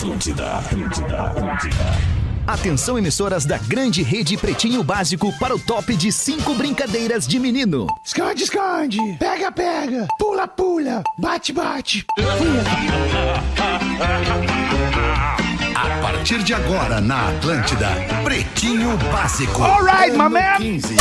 [0.00, 1.76] Atlântida, Atlântida, Atlântida.
[2.46, 7.86] Atenção, emissoras da grande rede Pretinho Básico para o top de cinco brincadeiras de menino.
[8.02, 8.98] Esconde, esconde.
[9.18, 10.06] Pega, pega.
[10.18, 11.02] Pula, pula.
[11.18, 12.06] Bate, bate.
[15.76, 17.90] A partir de agora na Atlântida,
[18.24, 19.62] Pretinho Básico.
[19.62, 20.56] Alright, my man.
[20.56, 20.96] 15.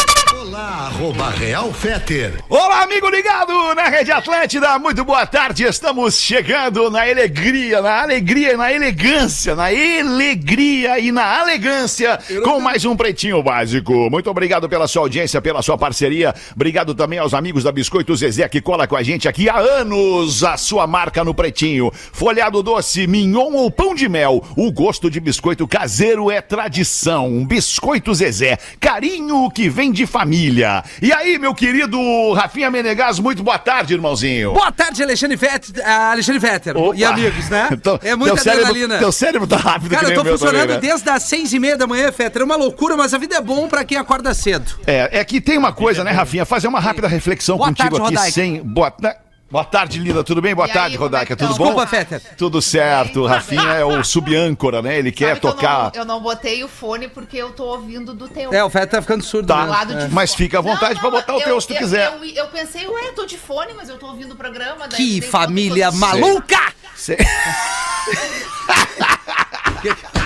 [0.90, 2.44] Arroba Real Feter.
[2.50, 4.80] Olá, amigo ligado na Rede Atlântida.
[4.80, 5.64] Muito boa tarde.
[5.64, 12.86] Estamos chegando na alegria, na alegria, na elegância, na alegria e na elegância com mais
[12.86, 14.10] um Pretinho Básico.
[14.10, 16.34] Muito obrigado pela sua audiência, pela sua parceria.
[16.55, 20.44] Obrigado também aos amigos da Biscoito Zezé que cola com a gente aqui há anos.
[20.44, 21.91] A sua marca no Pretinho.
[21.94, 24.44] Folhado doce, mignon ou pão de mel.
[24.58, 27.46] O gosto de biscoito caseiro é tradição.
[27.46, 30.79] Biscoito Zezé, carinho que vem de família.
[31.02, 32.00] E aí, meu querido
[32.34, 34.54] Rafinha Menegas, muito boa tarde, irmãozinho.
[34.54, 36.96] Boa tarde, Alexandre Vetter, ah, Alexandre Vetter Opa.
[36.96, 37.70] e amigos, né?
[37.80, 39.00] Então, é muita teu cérebro, adrenalina.
[39.00, 40.82] Teu cérebro tá rápido Cara, eu tô funcionando também, né?
[40.82, 42.41] desde as seis e meia da manhã, Fetter.
[42.41, 44.80] É uma loucura, mas a vida é bom pra quem acorda cedo.
[44.86, 46.46] É, é que tem uma coisa, né, Rafinha?
[46.46, 48.32] Fazer uma rápida reflexão Boa contigo tarde, aqui Rodaica.
[48.34, 48.62] sem.
[48.62, 49.14] Boa, né?
[49.52, 50.24] Boa tarde, linda.
[50.24, 50.54] Tudo bem?
[50.54, 51.36] Boa E tarde, aí, é Rodaica.
[51.36, 51.64] Tudo bom?
[51.66, 52.22] Desculpa, Fetter.
[52.38, 53.26] Tudo certo.
[53.26, 55.00] Rafinha é o sub-âncora, né?
[55.00, 55.84] Ele quer Sabe que eu tocar.
[55.86, 58.54] não- Eu não, botei o fone porque eu tô ouvindo do teu.
[58.54, 59.48] É, o Fetter tá ficando surdo.
[59.48, 59.62] Tá.
[59.62, 59.66] né?
[59.66, 61.80] do lado de Mas fica à vontade pra botar o eu- teu se tu eu-
[61.80, 62.14] quiser.
[62.14, 64.88] Eu, eu pensei, ué, tô de fone, mas eu tô ouvindo o programa.
[64.88, 66.59] daí Que família maluca!
[66.96, 67.18] Cê-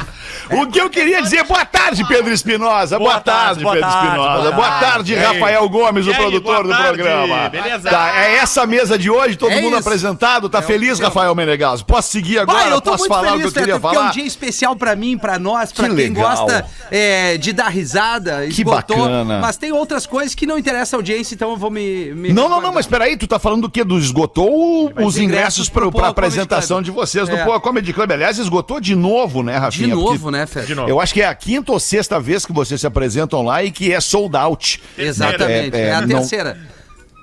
[0.51, 2.97] O que eu queria dizer, boa tarde, Pedro Espinosa.
[2.97, 4.41] Boa, Boa tarde, Pedro Espinosa.
[4.41, 5.15] boa Boa tarde.
[5.15, 7.49] Rafael Gomes, o produtor do programa.
[7.49, 7.89] beleza?
[7.89, 9.87] Tá, é essa mesa de hoje, todo É mundo isso.
[9.87, 10.49] apresentado.
[10.49, 11.81] Tá feliz, eu- Rafael Menegas?
[11.81, 12.59] Posso seguir agora?
[12.59, 14.09] Pai, eu tô Posso muito falar feliz, o que eu queria porque é falar?
[14.09, 16.29] um dia especial pra mim, pra nós, pra Que quem legal.
[16.29, 18.41] gosta é, de dar risada.
[18.45, 19.39] Que esgotou, bacana.
[19.39, 22.13] Mas tem outras coisas que não interessam a audiência, então eu vou me.
[22.13, 23.83] me Não, não, não, mas peraí, tu tá falando do quê?
[23.83, 27.43] Do esgotou ou os ingressos ingressos pro, pro pra apresentação de vocês no É.
[27.43, 28.11] Poa Comedy Club?
[28.11, 29.95] Aliás, esgotou de novo, né, De Rafinha?
[29.95, 30.45] novo, Porque né?
[30.65, 30.89] De novo.
[30.89, 33.71] Eu acho que é a quinta ou sexta vez que vocês se apresentam lá e
[33.71, 34.81] que é sold out.
[34.97, 35.75] Exatamente.
[35.77, 36.57] É, É, é, a não- terceira.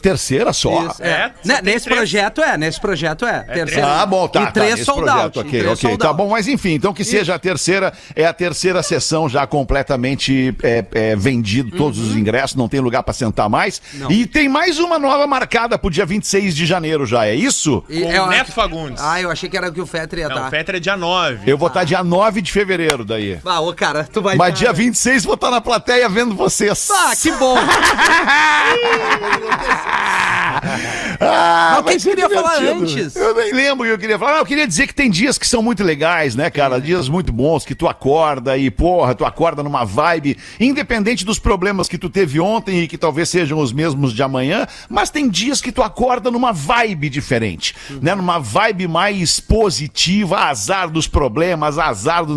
[0.01, 0.87] Terceira só?
[0.87, 1.09] Isso, é.
[1.11, 1.99] É, Né, nesse três.
[1.99, 3.41] projeto é, nesse projeto é.
[3.43, 3.87] terceira.
[4.01, 4.43] Ah, bom, tá.
[4.43, 5.39] E tá, três nesse sold projeto, out.
[5.41, 5.77] Ok, três ok.
[5.91, 9.47] sold Tá bom, mas enfim, então que seja a terceira, é a terceira sessão já
[9.47, 13.83] completamente é, é, vendido, todos os ingressos, não tem lugar pra sentar mais.
[13.95, 14.01] Uhum.
[14.01, 14.11] Não.
[14.11, 17.85] E tem mais uma nova marcada pro dia 26 de janeiro já, é isso?
[17.89, 19.03] E Com é, Neto Fagundes.
[19.03, 20.49] Ah, eu achei que era o que o Fetter ia Não, estar.
[20.49, 21.51] o Fetter é dia 9.
[21.51, 23.39] Eu vou estar dia 9 de fevereiro daí.
[23.45, 24.37] Ah, ô, cara, tu vai.
[24.37, 26.89] Mas dia 26 vou estar na plateia vendo vocês.
[26.91, 27.57] Ah, que bom!
[29.93, 30.40] Ah,
[31.21, 32.83] Mas o que vai que ser tu queria falar divertido.
[32.83, 33.17] antes?
[33.17, 34.33] Eu nem lembro o que eu queria falar.
[34.33, 36.81] Não, eu queria dizer que tem dias que são muito legais, né, cara?
[36.81, 41.89] Dias muito bons que tu acorda e, porra, tu acorda numa vibe, independente dos problemas
[41.89, 45.61] que tu teve ontem e que talvez sejam os mesmos de amanhã, mas tem dias
[45.61, 48.15] que tu acorda numa vibe diferente, né?
[48.15, 52.37] Numa vibe mais positiva, azar dos problemas, azar do...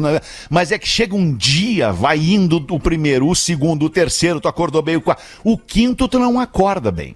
[0.50, 4.48] Mas é que chega um dia, vai indo o primeiro, o segundo, o terceiro, tu
[4.48, 5.24] acordou bem, o quarto.
[5.44, 7.16] O quinto tu não acorda bem.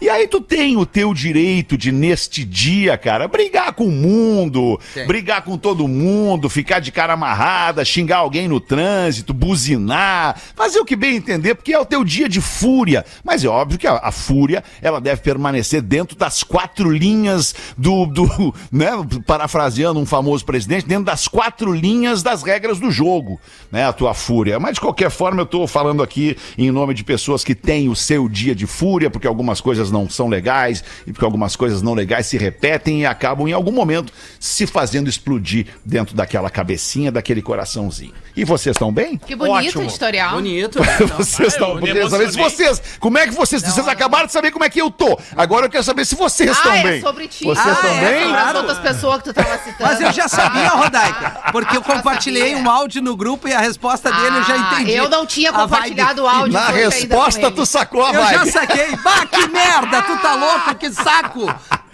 [0.00, 4.80] E aí tu tem o teu direito de, neste dia, cara, brigar com o mundo,
[4.94, 5.06] Tem.
[5.06, 10.84] brigar com todo mundo, ficar de cara amarrada, xingar alguém no trânsito, buzinar, fazer o
[10.84, 13.04] que bem entender, porque é o teu dia de fúria.
[13.24, 18.06] Mas é óbvio que a, a fúria, ela deve permanecer dentro das quatro linhas do,
[18.06, 18.90] do, né,
[19.26, 24.14] parafraseando um famoso presidente, dentro das quatro linhas das regras do jogo, né, a tua
[24.14, 24.58] fúria.
[24.58, 27.96] Mas de qualquer forma, eu tô falando aqui em nome de pessoas que têm o
[27.96, 31.94] seu dia de fúria, porque algumas coisas não são legais e porque algumas coisas não
[31.94, 37.42] legais se repetem e acabam em algum momento se fazendo explodir dentro daquela cabecinha, daquele
[37.42, 38.12] coraçãozinho.
[38.34, 39.16] E vocês estão bem?
[39.16, 39.84] Que bonito Ótimo.
[39.84, 40.32] editorial.
[40.34, 40.78] Bonito.
[41.16, 41.80] Vocês estão.
[41.80, 42.82] quero saber se vocês.
[43.00, 43.62] Como é que vocês.
[43.62, 45.18] vocês acabaram de saber como é que eu tô.
[45.34, 47.00] Agora eu quero saber se vocês estão Ah, é bem.
[47.00, 47.44] sobre ti.
[47.44, 48.24] Vocês Ah, estão é, bem?
[48.24, 49.76] Sobre as outras pessoas que tu tava citando.
[49.90, 52.58] Mas eu já sabia, Rodaica, porque eu compartilhei sabia.
[52.58, 54.92] um áudio no grupo e a resposta dele eu já Ah, entendi.
[54.92, 56.36] Eu não tinha compartilhado o vibe.
[56.38, 56.52] áudio.
[56.52, 57.50] Na resposta, ele.
[57.56, 58.50] tu sacou a Eu já vibe.
[58.52, 58.96] saquei.
[59.02, 61.46] Bah, que merda, tu tá louco, que saco.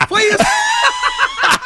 [0.08, 0.38] Foi isso.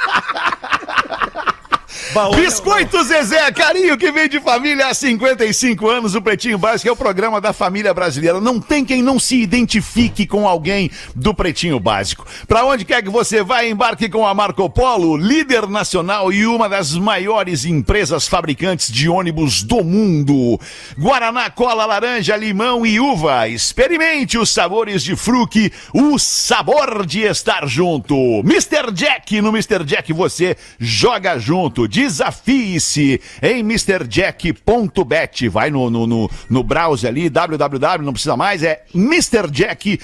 [2.35, 6.15] Biscoito Zezé, carinho que vem de família há 55 anos.
[6.15, 8.41] O Pretinho Básico é o programa da família brasileira.
[8.41, 12.27] Não tem quem não se identifique com alguém do Pretinho Básico.
[12.49, 16.71] Pra onde quer que você vá, embarque com a Marco Polo, líder nacional e uma
[16.71, 20.59] das maiores empresas fabricantes de ônibus do mundo.
[20.99, 23.47] Guaraná, cola, laranja, limão e uva.
[23.47, 28.17] Experimente os sabores de fruque, o sabor de estar junto.
[28.41, 28.91] Mr.
[28.91, 29.85] Jack, no Mr.
[29.85, 31.87] Jack você joga junto.
[31.87, 35.49] Diz Desafie-se em MrJack.bet.
[35.49, 40.03] Vai no, no, no, no browser ali, www, não precisa mais, é MrJack.bet.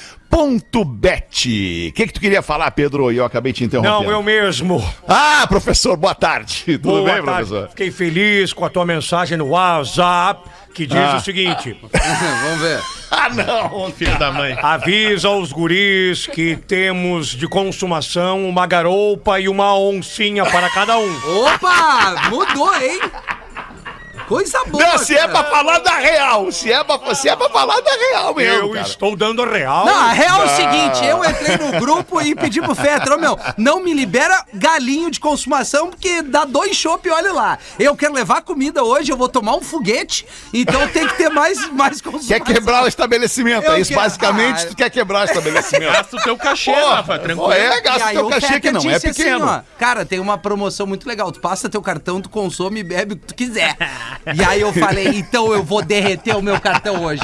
[1.90, 3.12] O que, que tu queria falar, Pedro?
[3.12, 4.02] E eu acabei te interrompendo.
[4.04, 4.82] Não, eu mesmo.
[5.06, 6.62] Ah, professor, boa tarde.
[6.64, 7.49] Tudo Boa bem, tarde.
[7.49, 7.69] professor?
[7.70, 11.16] Fiquei feliz com a tua mensagem no WhatsApp, que diz Ah.
[11.16, 12.81] o seguinte: Vamos ver.
[13.23, 13.93] Ah, não.
[13.93, 14.56] Filho da mãe.
[14.62, 21.44] avisa aos guris que temos de consumação uma garopa e uma oncinha para cada um.
[21.44, 22.31] Opa!
[22.31, 23.00] Mudou, hein?
[24.28, 24.82] Coisa boa.
[24.84, 25.28] Não, se é cara.
[25.32, 28.72] pra falar da real, se é pra, se é pra falar da real mesmo, Eu
[28.72, 28.86] cara.
[28.86, 29.84] estou dando a real.
[29.86, 33.19] Não, a real é o seguinte, eu entrei no grupo e pedi pro Fetter, ô
[33.19, 37.58] meu, não me libera galinho de consumação, porque dá dois chopp e olha lá.
[37.78, 41.69] Eu quero levar comida hoje, eu vou tomar um foguete, então tem que ter mais,
[41.70, 42.28] mais consumação.
[42.28, 43.90] Quer quebrar o estabelecimento, Eu é isso.
[43.90, 45.92] quero- Basicamente, Ah, tu quer quebrar o estabelecimento.
[45.92, 47.52] Gasta o teu cachê, Porra, Rafa, tranquilo.
[47.52, 49.46] É, E gasta aí teu o cachê que não é assim, pequeno.
[49.46, 51.30] ó, cara, tem uma promoção muito legal.
[51.30, 53.76] Tu passa teu cartão, tu consome e bebe o que tu quiser.
[54.35, 57.23] e aí eu falei, então eu vou derreter o meu cartão hoje.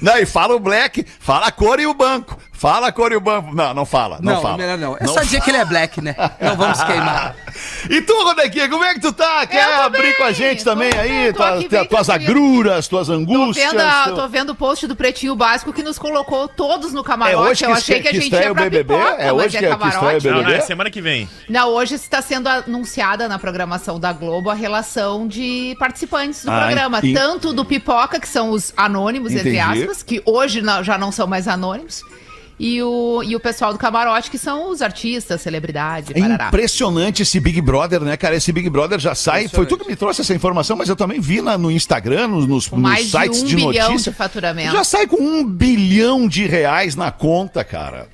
[0.00, 2.38] Não, e fala o black, fala a cor e o banco.
[2.62, 3.52] Fala a cor o banco.
[3.52, 4.56] Não, não fala, não, fala.
[4.56, 4.96] melhor não.
[5.00, 6.14] É só dizer que ele é black, né?
[6.40, 7.34] Não vamos queimar.
[7.90, 9.44] E tu, Rodequinha, como é que tu tá?
[9.46, 11.32] Quer tô abrir bem, com a gente tô também bem, aí?
[11.32, 12.30] tô Tuas, aqui bem tuas tranquilo.
[12.32, 13.70] agruras, tuas Tô angústias.
[13.70, 17.04] vendo, a- teu- tô vendo o post do Pretinho Básico que nos colocou todos no
[17.04, 17.34] camarote.
[17.36, 18.94] É hoje que eu achei estre- que a que gente ia o pra BBB?
[18.94, 20.22] pipoca, É mas hoje é que- que estreia o camarote.
[20.22, 20.42] BBB?
[20.42, 21.28] Não, não, é semana que vem.
[21.48, 26.60] Não, hoje está sendo anunciada na programação da Globo a relação de participantes do Ah,
[26.60, 27.00] programa.
[27.12, 31.26] Tanto do Pipoca, que são os anônimos, entre aspas, que hoje não- já não são
[31.26, 32.02] mais anônimos.
[32.64, 36.46] E o, e o pessoal do camarote, que são os artistas, celebridades, É parará.
[36.46, 38.36] impressionante esse Big Brother, né, cara?
[38.36, 39.48] Esse Big Brother já sai.
[39.48, 42.46] Foi tu que me trouxe essa informação, mas eu também vi na- no Instagram, nos,
[42.46, 44.12] nos, mais de sites um de, notícia.
[44.12, 44.70] de faturamento.
[44.70, 48.06] Já sai com um bilhão de reais na conta, cara.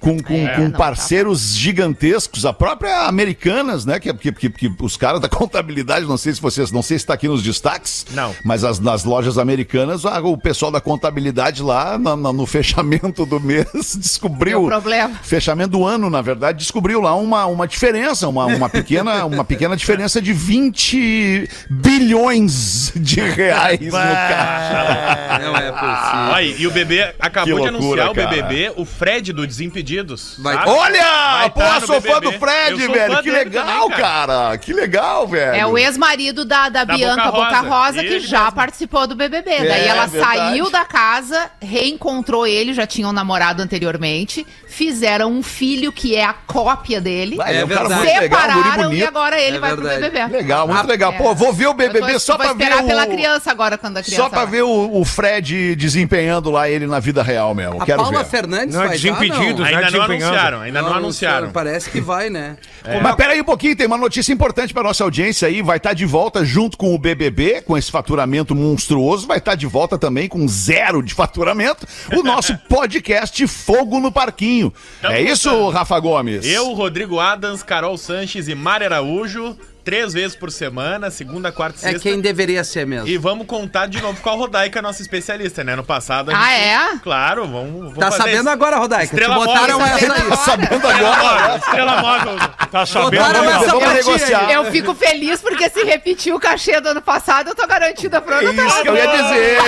[0.00, 3.98] Com, com, É, com não, tá parceiros gigantescos, a própria Americanas, né?
[3.98, 7.02] Que, que, que, que os caras da contabilidade, não sei se vocês, não sei se
[7.04, 8.34] está aqui nos destaques, Não.
[8.44, 13.26] mas as, nas lojas americanas, a- o pessoal da contabilidade lá na- na- no fechamento
[13.26, 13.66] do mês
[13.98, 14.60] descobriu.
[14.60, 15.14] Deu problema.
[15.22, 19.76] Fechamento do ano, na verdade, descobriu lá uma, uma diferença, uma, uma, pequena, uma pequena
[19.76, 25.38] diferença de 20 bilhões de reais no caixa.
[25.42, 26.34] Não é possível.
[26.34, 28.42] Olha, e o bebê acabou Que de loucura, anunciar o cara.
[28.42, 29.46] BBB, o Fred do
[29.88, 30.34] Desimpedidos.
[30.38, 30.70] Vai- sabe?
[30.70, 31.02] Olha!
[31.38, 33.22] Vai Pô, tá sou fã do Fred, velho.
[33.22, 34.58] Que legal, também, cara.
[34.58, 35.54] Que legal, velho.
[35.54, 37.68] É o ex-marido da, da, Da Bianca Boca Boca Rosa.
[37.86, 38.52] Rosa, que já mesmo.
[38.52, 39.50] participou do BBB.
[39.58, 40.36] Daí É, ela verdade.
[40.38, 46.32] saiu da casa, reencontrou ele, já tinham namorado anteriormente, fizeram um filho que é a
[46.32, 48.02] cópia dele, Vai, É é um cara verdade.
[48.04, 50.00] muito legal, um separaram e agora ele É vai verdade.
[50.00, 50.36] pro BBB.
[50.36, 51.12] Legal, muito Ah, legal.
[51.12, 51.16] é.
[51.16, 52.86] Pô, vou ver o BBB tô- só vou pra ver esperar o...
[52.86, 57.00] pela criança agora, quando a criança Só pra ver o, Fred desempenhando lá ele na
[57.00, 57.82] vida real mesmo.
[57.82, 58.28] A Quero Paula ver.
[58.30, 59.77] Fernandes Não é vai desimpedidos, dar, né?
[59.86, 61.50] Ainda não anunciaram, ainda não, anunciaram.
[61.50, 62.56] Parece que vai, né?
[63.02, 65.62] Mas peraí um pouquinho, tem uma notícia importante pra nossa audiência aí.
[65.62, 69.26] Vai estar de volta junto com o BBB, com esse faturamento monstruoso.
[69.26, 71.86] Vai estar de volta também com zero de faturamento.
[72.16, 74.72] O nosso podcast Fogo no Parquinho.
[75.00, 75.68] Tamo é isso.
[75.70, 76.46] Rafa Gomes?
[76.46, 79.56] Eu, Rodrigo Adams, Carol Sanches e Mari Araújo,
[79.88, 82.10] três vezes por semana, segunda, quarta e É sexta.
[82.10, 83.08] quem deveria ser mesmo.
[83.08, 85.74] E vamos contar de novo com a Rodaica, nossa especialista, né?
[85.74, 86.60] No passado a Ah, gente-
[86.96, 86.98] é?
[87.02, 87.72] Claro, vamos.
[87.84, 88.48] vamos Tá fazer sabendo isso.
[88.50, 89.06] agora, Rodaica?
[89.06, 89.96] Te Estrela botaram móvel.
[89.96, 90.36] essa aí.
[90.44, 91.56] Sabendo Estrela agora.
[91.56, 92.36] Estrela móvel.
[92.70, 93.22] Tá sabendo?
[93.24, 94.50] Essa Vamos negociar.
[94.50, 98.34] Eu fico feliz porque se repetir o cachê do ano passado, eu tô garantida pro
[98.34, 99.58] ano É Isso que eu ia dizer.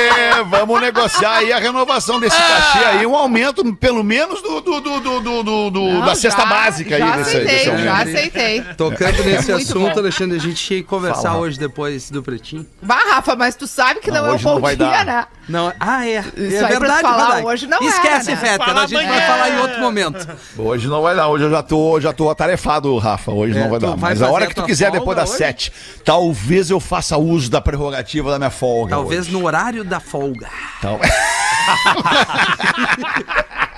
[0.51, 5.01] Vamos negociar aí a renovação desse cachê aí, um aumento, pelo menos, do, do, do,
[5.01, 8.63] do, do- do- Não, da cesta já- básica já aí desse, aceitei, já aceitei.
[8.77, 10.10] Tocando nesse É Muito assunto.
[10.11, 11.39] Alexandre, a gente ia conversar Fala.
[11.39, 12.67] hoje depois do Pretinho.
[12.83, 15.05] Bah, Rafa, mas tu sabe que não, Não, é um bom dia, dar.
[15.05, 15.27] né?
[15.49, 16.21] Não, ah, é.
[16.37, 17.49] Isso é verdade, falar Rodaica.
[17.49, 18.49] hoje não Esquece, era, né?
[18.49, 18.77] Fetter.
[18.79, 20.29] A gente vai falar em outro momento.
[20.59, 23.31] Hoje não vai dar, hoje eu já tô, já tô atarefado, Rafa.
[23.33, 23.89] Hoje É, não vai dar.
[23.89, 25.39] vai Mas a hora que tu quiser, depois das hoje?
[25.39, 25.73] sete,
[26.05, 28.91] talvez eu faça uso da prerrogativa da minha folga.
[28.91, 29.33] Talvez hoje.
[29.33, 30.49] no horário da folga.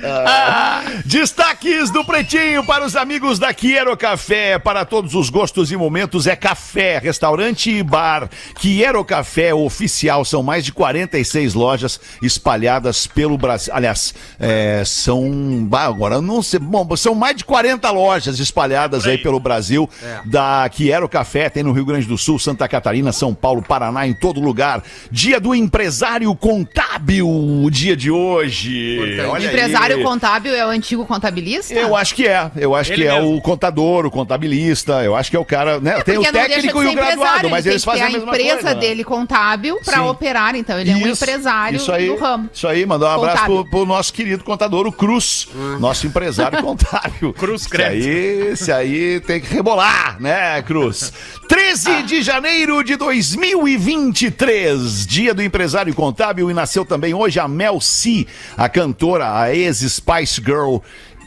[0.00, 4.58] Tal- Destaques do Pretinho para os amigos da Quiero Café.
[4.58, 8.28] Para todos os gostos e momentos é café, restaurante e bar.
[8.60, 10.24] Quiero Café oficial.
[10.24, 13.72] São mais de 46 lojas espalhadas pelo Brasil.
[13.74, 15.64] Aliás, é, são.
[15.68, 16.60] bah, agora não sei.
[16.60, 19.88] Bom, são mais de 40 lojas espalhadas aí pelo Brasil
[20.24, 21.50] da Quiero Café.
[21.50, 24.82] Tem no Rio Grande do Sul, Santa Catarina, São Paulo, Paraná, em todo lugar.
[25.10, 28.98] Dia do empresário contábil, o dia de hoje.
[29.28, 29.46] Olha aí.
[29.46, 31.74] Empresário empresário contábil é o antigo contabilista?
[31.74, 32.50] Eu acho que é.
[32.56, 33.36] Eu acho Ele que é mesmo.
[33.36, 35.02] o contador, o contabilista.
[35.04, 35.80] Eu acho que é o cara.
[35.80, 36.00] Né?
[36.02, 38.52] Tem o técnico e o graduado, mas ele eles fazem a ter a mesma empresa
[38.54, 38.74] coisa.
[38.74, 38.80] né?
[38.80, 40.08] dele contábil pra Sim.
[40.08, 42.48] operar, então ele é um Isso, empresário isso aí, do ramo.
[42.52, 45.48] Isso aí, mandar um abraço pro, pro nosso querido contador, o Cruz,
[45.80, 47.32] nosso empresário contábil.
[47.32, 48.08] Cruz Esse Crédito.
[48.08, 51.12] aí, esse aí tem que rebolar, né, Cruz?
[51.48, 57.80] 13 de janeiro de 2023, dia do empresário contábil, e nasceu também hoje a Mel
[57.80, 60.78] C, a cantora, a ex-Spice Girl.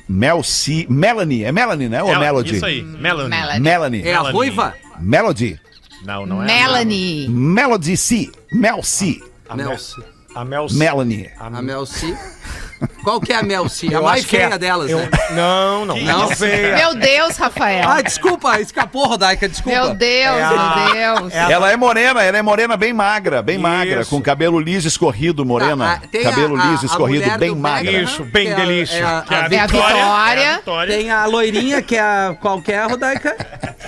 [0.07, 2.03] Mel C, Melanie, é Melanie, né?
[2.03, 2.57] Ou Melody?
[2.57, 3.29] Isso aí, Melanie.
[3.29, 3.59] Melanie.
[3.59, 4.07] Melanie.
[4.07, 4.75] É a ruiva?
[4.99, 5.59] Melody.
[6.03, 6.45] Não, não é.
[6.45, 7.27] Melanie.
[7.27, 8.31] Melody C.
[8.51, 9.19] Mel C.
[9.49, 9.79] A Mel Mel.
[9.79, 10.03] C.
[10.35, 10.67] A Mel.
[10.71, 11.29] Melanie.
[11.39, 12.15] A Mel C.
[13.05, 13.87] Qual que é a Mel C?
[13.87, 15.09] A Eu mais acho que é- feia delas, eu- né?
[15.31, 15.95] Não, não.
[15.95, 16.19] Não?
[16.21, 16.75] Não feia.
[16.75, 17.87] Meu Deus, Rafael.
[17.87, 19.77] Ah, desculpa, escapou, Rodaica, desculpa.
[19.79, 21.33] Meu Deus, É a- meu Deus.
[21.35, 23.63] é Ela é morena, ela é morena bem magra, bem Isso.
[23.63, 25.85] magra, com cabelo liso escorrido, morena.
[25.85, 27.83] Tá, a- tem cabelo a- a- liso a escorrido, mulher bem do magra.
[27.91, 28.95] Beckham, Isso, bem que é a- delícia.
[28.97, 29.67] é a- Que a a a Vitória.
[29.67, 30.41] Vitória.
[30.41, 30.97] é a Vitória.
[30.97, 33.35] Tem a loirinha, que é a qualquer, Rodaica.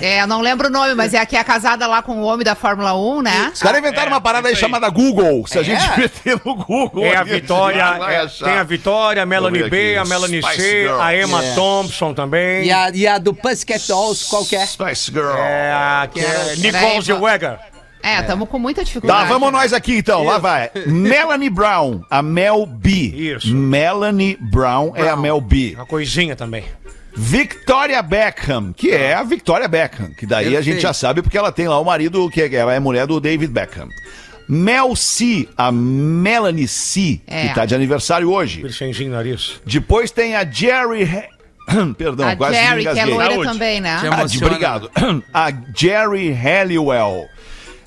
[0.00, 2.44] É, não lembro o nome, mas é a que é casada lá com o homem
[2.44, 3.50] da Fórmula 1, né?
[3.52, 5.44] Os caras inventaram É, uma parada aí chamada Google.
[5.48, 7.04] Se a gente meter no Google.
[7.04, 8.44] É a ali, Vitória, gente vai é- achar.
[8.44, 8.62] tem a
[9.16, 11.00] A Melanie B, a Melanie Spice C, Girls.
[11.02, 11.54] a Emma É.
[11.54, 12.64] Thompson também.
[12.66, 14.66] E a, e a do Pussycat Dolls, qualquer.
[14.66, 15.36] Spice Girl.
[15.38, 17.58] É a que é Nicole Zellweger.
[18.02, 19.22] É, estamos com muita dificuldade.
[19.22, 20.70] Tá, vamos nós aqui então, lá vai.
[20.86, 22.90] Melanie Brown, a Mel B.
[22.90, 23.52] Isso.
[23.54, 25.72] Melanie Brown, é a Mel B.
[25.74, 26.64] Uma coisinha também.
[27.16, 30.80] Victoria Beckham, que é a Victoria Beckham, que daí a gente Perfeito.
[30.82, 33.52] já sabe porque ela tem lá o marido, que é- ela é mulher do David
[33.52, 33.88] Beckham.
[34.48, 37.48] Mel C, a Melanie C, É.
[37.48, 38.62] que tá de aniversário hoje.
[39.10, 39.60] Nariz.
[39.66, 41.06] Depois tem a Jerry.
[41.98, 43.52] Perdão, A quase me Jerry, que é loira Saúde.
[43.52, 44.00] também, né?
[44.10, 44.90] Ah, de- obrigado.
[45.34, 47.26] A Jerry Halliwell.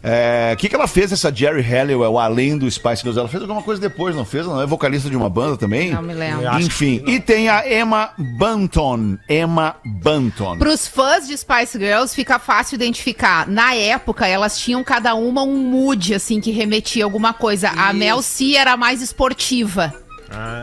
[0.04, 3.20] É, O que, que ela fez, essa Jerry Halliwell, além do Spice Girls?
[3.20, 4.46] Ela fez alguma coisa depois, não fez?
[4.46, 5.92] Ela não é vocalista de uma banda também?
[5.92, 6.60] Não me lembro.
[6.60, 9.18] Enfim, e tem a Emma Bunton.
[9.30, 10.58] Emma Bunton.
[10.58, 13.48] Para os fãs de Spice Girls, fica fácil identificar.
[13.48, 17.70] Na época, elas tinham cada uma um mood, assim, que remetia a alguma coisa.
[17.70, 19.94] A Mel C era mais esportiva.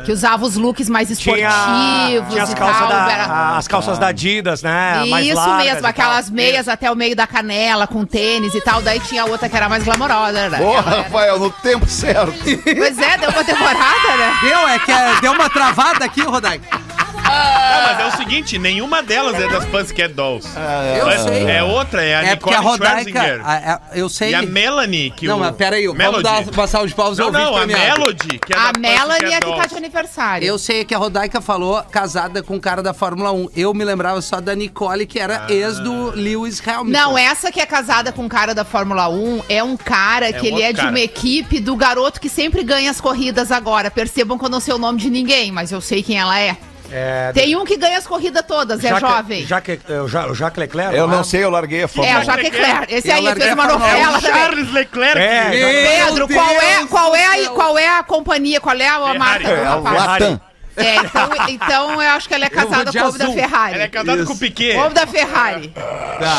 [0.05, 2.89] Que usava os looks mais esportivos Tinha, tinha as e calças, tal.
[2.89, 5.05] da, era- as calças da Adidas, né?
[5.07, 8.81] mais Isso largas mesmo, aquelas meias até o meio da canela, com tênis e tal.
[8.81, 10.59] Daí tinha outra que era mais glamourosa, né?
[10.63, 12.33] Era- Rafael, no tempo certo.
[12.65, 14.39] Pois é, deu uma temporada, né?
[14.43, 16.81] Deu, é que é- deu uma travada aqui, Rodaica.
[17.39, 20.49] Não, mas é o seguinte, nenhuma delas é das Pussycat Dolls.
[20.99, 21.45] Eu Mas sei.
[21.51, 22.95] É outra, é a É Nicole a Rodaica.
[23.11, 23.41] Schwarzenegger.
[23.45, 24.31] a- a- eu sei.
[24.31, 25.41] E a Melanie, que Não, o...
[25.41, 26.23] mas peraí, vamos Melody.
[26.23, 28.01] dar uma salva de palmas ao Não, não, a premiado.
[28.01, 30.47] Melody, que é A da Melanie é que tá de aniversário.
[30.47, 33.49] Eu sei que a Rodaica falou casada com o cara da Fórmula 1.
[33.57, 36.91] Eu me lembrava só da Nicole, que era ex do Lewis Hamilton.
[36.91, 40.41] Não, essa que é casada com um cara da Fórmula 1 é um cara que
[40.43, 40.91] um ele é de cara.
[40.91, 43.91] uma equipe do garoto que sempre ganha as corridas agora.
[43.91, 46.57] Percebam que eu não sei o nome de ninguém, mas eu sei quem ela é.
[46.91, 49.47] É, Tem um que ganha as corridas todas, é Jacques- jovem.
[49.47, 50.95] Jacques, é, o Ja- o Jacques Leclerc?
[50.97, 52.95] Eu não sei, eu larguei a É, Fórmula o Jacques Leclerc.
[52.95, 54.33] Esse Eu aí fez uma É novela o também.
[54.41, 55.19] Charles Leclerc.
[55.19, 55.51] É,
[56.07, 59.19] Pedro, qual é, qual, é qual é a companhia, qual é a Ferrari.
[59.19, 59.83] marca do É, o?
[59.83, 60.41] Latam.
[60.79, 63.31] É, então, então eu acho que ela é casada com o homem da.
[63.33, 63.75] Ferrari.
[63.75, 64.77] Ela é casada com o Piquet.
[64.77, 65.73] O homem da Ferrari.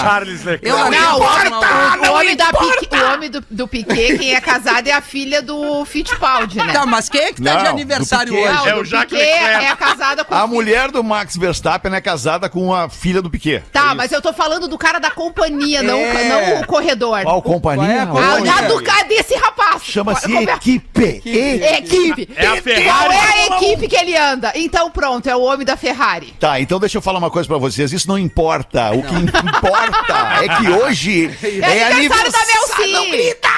[0.01, 0.67] Charles Leclerc.
[0.67, 1.19] Eu larguei a Não, 1.
[1.19, 5.01] o, o homem da Pique- o homem do, do Piquet, quem é casado é a
[5.01, 6.73] filha do Fittipaldi, né?
[6.73, 8.67] Tá, mas quem é que tá Não, de aniversário hoje?
[8.69, 9.65] É do o Jacques Piquet Leclerc.
[9.65, 13.63] é casada com A mulher do Max Verstappen é casada com a filha do Piquet.
[13.71, 16.23] Tá, mas eu tô falando do cara da companhia, não, É.
[16.29, 17.21] não o corredor.
[17.23, 18.05] Qual companhia?
[18.07, 18.53] Qual é a companhia?
[18.61, 19.83] da do cara desse rapaz.
[19.83, 21.21] Chama-se é- equipe.
[21.25, 22.29] Equipe.
[22.35, 22.85] É a Ferrari.
[22.85, 24.51] Qual é a equipe que ele anda?
[24.55, 26.33] Então pronto, é o homem da Ferrari.
[26.39, 27.91] Tá, então deixa eu falar uma coisa pra vocês.
[27.91, 28.91] Isso não importa.
[28.91, 32.87] O que importa é que hoje É, é, aniversário da Mel C.
[32.91, 33.49] Não grita!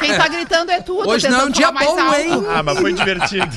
[0.00, 0.96] Quem tá gritando é tu.
[1.02, 2.14] tô Hoje não é um dia bom, alto.
[2.16, 2.30] hein?
[2.54, 3.48] Ah, mas foi divertido.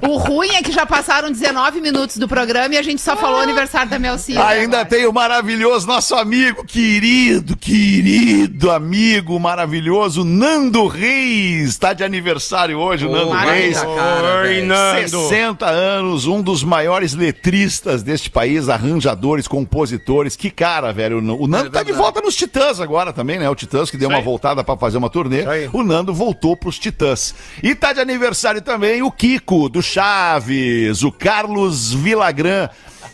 [0.00, 3.40] O ruim é que já passaram 19 minutos do programa e a gente só falou
[3.40, 4.32] aniversário da Mel C.
[4.34, 4.84] né, Ainda agora.
[4.88, 11.76] tem o maravilhoso nosso amigo, querido, querido amigo maravilhoso, Nando Reis.
[11.76, 13.78] Tá de aniversário hoje, o Nando Reis.
[13.78, 14.62] cara, Oi.
[14.62, 15.28] Nando.
[15.28, 20.36] 60 anos, um dos maiores letristas deste país, arranjadores, compositores.
[20.36, 21.18] Que cara, velho.
[21.18, 23.48] O Nando tá de volta nos Titãs agora também, né?
[23.48, 25.44] O Titãs que deu uma voltada pra fazer uma turnê.
[25.72, 27.34] O Nando voltou pros Titãs.
[27.62, 32.68] E tá de aniversário também o Kiko, do Chaves, o Carlos Vilagran.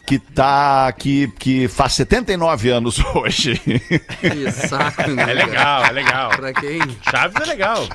[0.07, 0.93] Que tá.
[0.93, 3.59] Que, que faz 79 anos hoje.
[3.59, 5.23] Que saco, né?
[5.31, 6.31] É legal, é legal.
[6.31, 6.79] Pra quem?
[7.11, 7.87] Chaves é legal.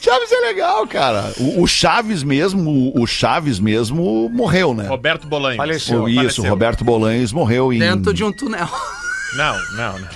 [0.00, 1.32] Chaves é legal, cara.
[1.38, 4.86] O, o Chaves mesmo, o, o Chaves mesmo morreu, né?
[4.86, 5.56] Roberto Bolanho.
[5.56, 6.02] Faleceu.
[6.04, 6.44] O- isso, faleceu.
[6.44, 7.78] Roberto Bolanhos morreu em.
[7.80, 8.68] Dentro de um túnel.
[9.36, 10.08] Não, não, não.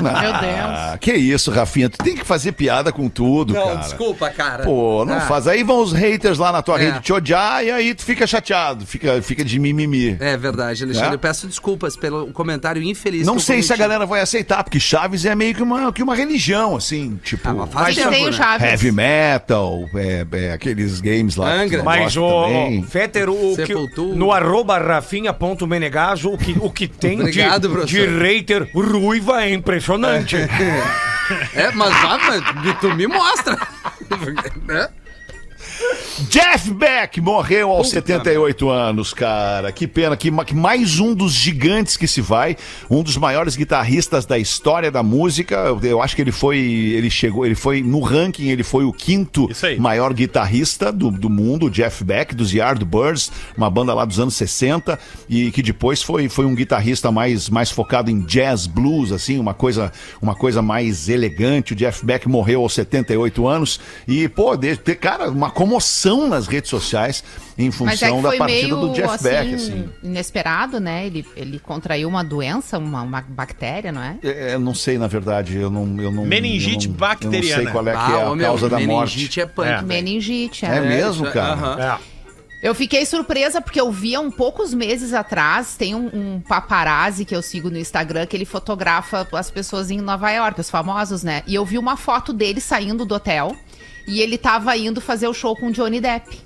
[0.00, 0.34] Meu Deus.
[0.44, 1.88] Ah, que isso, Rafinha.
[1.88, 3.76] Tu tem que fazer piada com tudo, Não, cara.
[3.76, 4.64] desculpa, cara.
[4.64, 5.46] Pô, não Ah, faz.
[5.46, 6.84] Aí vão os haters lá na tua É.
[6.86, 10.16] rede te odiar e aí tu fica chateado, fica, fica de mimimi.
[10.20, 11.10] É verdade, Alexandre.
[11.10, 11.14] É?
[11.14, 13.26] Eu peço desculpas pelo comentário infeliz.
[13.26, 15.92] Não que eu sei se a galera vai aceitar, porque Chaves é meio que uma,
[15.92, 17.48] que uma religião, assim, tipo.
[17.48, 18.32] Ah, mas tempo, tem o né?
[18.32, 18.66] Chaves.
[18.66, 21.52] Heavy metal, é, é, aqueles games lá.
[21.52, 21.82] Angra.
[21.82, 22.82] Mas também.
[22.82, 23.74] Fetter, o que,
[24.14, 28.08] no arroba rafinha.menegaso, o que, o que tem Obrigado, de, professor.
[28.08, 30.36] de hater ruiva é impressionante.
[31.54, 33.56] É, mas, ah, mas tu me mostra.
[34.66, 34.88] Né?
[36.30, 39.72] Jeff Beck morreu aos 78 anos, cara.
[39.72, 40.16] Que pena.
[40.16, 42.56] Que, ma- que mais um dos gigantes que se vai.
[42.88, 45.56] Um dos maiores guitarristas da história da música.
[45.82, 46.58] Eu, acho que ele foi.
[46.58, 47.44] Ele chegou.
[47.44, 47.82] Ele foi.
[47.82, 49.48] No ranking, ele foi o quinto
[49.80, 54.96] maior guitarrista do, do mundo, Jeff Beck, dos Yardbirds, uma banda lá dos anos 60.
[55.28, 59.52] E que depois foi, foi um guitarrista mais, mais focado em jazz blues, assim, uma
[59.54, 59.90] coisa,
[60.22, 61.72] uma coisa mais elegante.
[61.72, 63.80] O Jeff Beck morreu aos 78 anos.
[64.06, 64.52] E, pô,
[65.00, 67.22] cara, uma comoção nas redes sociais
[67.56, 69.88] em é função que da partida meio do Jeff assim, Beck, assim.
[70.02, 71.06] inesperado, né?
[71.06, 74.16] Ele, ele contraiu uma doença, uma, uma bactéria, não é?
[74.22, 76.00] É, eu não sei, na verdade, eu não.
[76.00, 77.56] Eu não Meningite eu não, Eu bacteriana.
[77.56, 79.14] não sei qual é, que Ah, é ô, a meu, causa da morte.
[79.16, 79.68] meningite é punk.
[79.68, 79.82] É.
[79.82, 80.80] Meningite, É é.
[80.80, 82.00] mesmo, é- cara?
[82.10, 82.14] É.
[82.64, 87.26] Eu fiquei surpresa porque eu vi há um poucos meses atrás, tem um, um paparazzi
[87.26, 91.22] que eu sigo no Instagram que ele fotografa as pessoas em Nova York, os famosos,
[91.22, 91.42] né?
[91.46, 93.54] E eu vi uma foto dele saindo do hotel
[94.06, 96.42] e ele tava indo fazer o show com o Johnny Depp.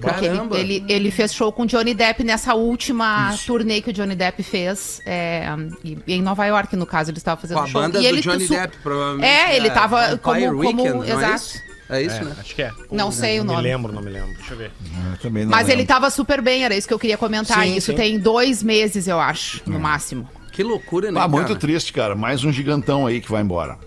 [0.00, 3.92] Porque ele, ele, ele fez show com o Johnny Depp nessa última turnê que o
[3.94, 5.46] Johnny Depp fez é,
[5.82, 7.80] e- em Nova York, no caso, ele estava fazendo Com a show.
[7.80, 9.26] banda e do ele Johnny Depp, provavelmente.
[9.26, 11.34] É, ele tava Vampire como- como- Weekend, não é exato.
[11.36, 11.62] isso?
[11.88, 12.36] É isso, né?
[12.38, 12.72] Acho que é.
[12.90, 13.68] Não sei o Não me nome.
[13.70, 14.34] lembro, não me lembro.
[14.36, 14.72] Deixa eu ver.
[15.12, 15.94] Eu também não Mas ele lembro.
[15.94, 17.62] tava super bem, era isso que eu queria comentar.
[17.64, 17.96] Sim, isso sim.
[17.96, 20.28] tem dois meses, eu acho, no máximo.
[20.52, 21.20] Que loucura, né?
[21.22, 22.14] Ah, muito triste, cara.
[22.16, 23.78] Mais um gigantão aí que vai embora.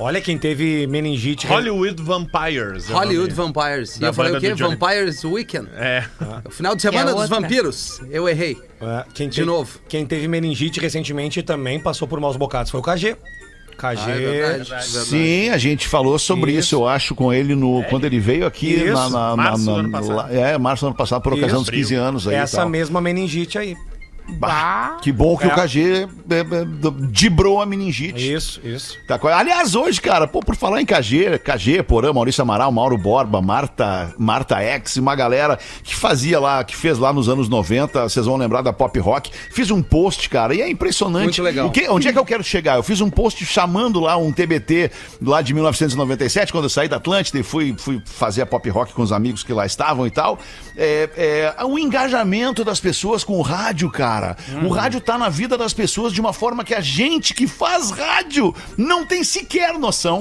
[0.00, 1.46] Olha quem teve meningite.
[1.46, 2.88] Hollywood Vampires.
[2.88, 3.34] é Hollywood.
[3.34, 3.96] Vampires.
[3.96, 4.54] E Da eu falei o quê?
[4.54, 5.68] Vampires Weekend.
[5.74, 6.04] É.
[6.44, 8.00] O final de semana É dos vampiros.
[8.10, 8.56] Eu errei.
[8.80, 9.80] É, quem De te- novo.
[9.88, 12.70] Quem teve meningite recentemente também passou por maus bocados.
[12.70, 13.16] Foi o KG.
[13.76, 13.96] KG.
[14.06, 14.86] Ah, é verdade, verdade.
[15.06, 16.74] Sim, a gente falou sobre isso, Isso.
[16.76, 19.78] eu acho, com ele no, quando ele veio aqui Isso, na, na- março na- do
[19.78, 20.16] ano na- passado.
[20.16, 21.70] lá- é, março do ano passado, por ocasião Isso.
[21.70, 22.34] dos 15 anos aí.
[22.34, 22.68] e Essa tal.
[22.68, 23.76] mesma meningite aí.
[24.30, 25.48] Bah, que bom que É.
[25.48, 26.44] o KG é, é,
[27.10, 28.32] dibrou a meningite.
[28.32, 28.96] Isso, isso.
[29.06, 33.40] Tá, aliás, hoje, cara, pô, por falar em KG, KG, Porã, Maurício Amaral, Mauro Borba,
[33.40, 38.26] Marta, Marta X, uma galera que fazia lá, que fez lá nos anos 90, vocês
[38.26, 39.30] vão lembrar da Pop Rock.
[39.50, 41.24] Fiz um post, cara, e é impressionante.
[41.24, 41.66] Muito legal.
[41.68, 42.76] O que- onde é que eu quero chegar?
[42.76, 44.90] Eu fiz um post chamando lá um TBT
[45.22, 48.92] lá de 1997, quando eu saí da Atlântida e fui, fui fazer a Pop Rock
[48.92, 50.38] com os amigos que lá estavam e tal.
[50.76, 54.17] É, é, o engajamento das pessoas com o rádio, cara.
[54.64, 57.90] O rádio tá na vida das pessoas de uma forma que a gente que faz
[57.90, 60.20] rádio não tem sequer noção.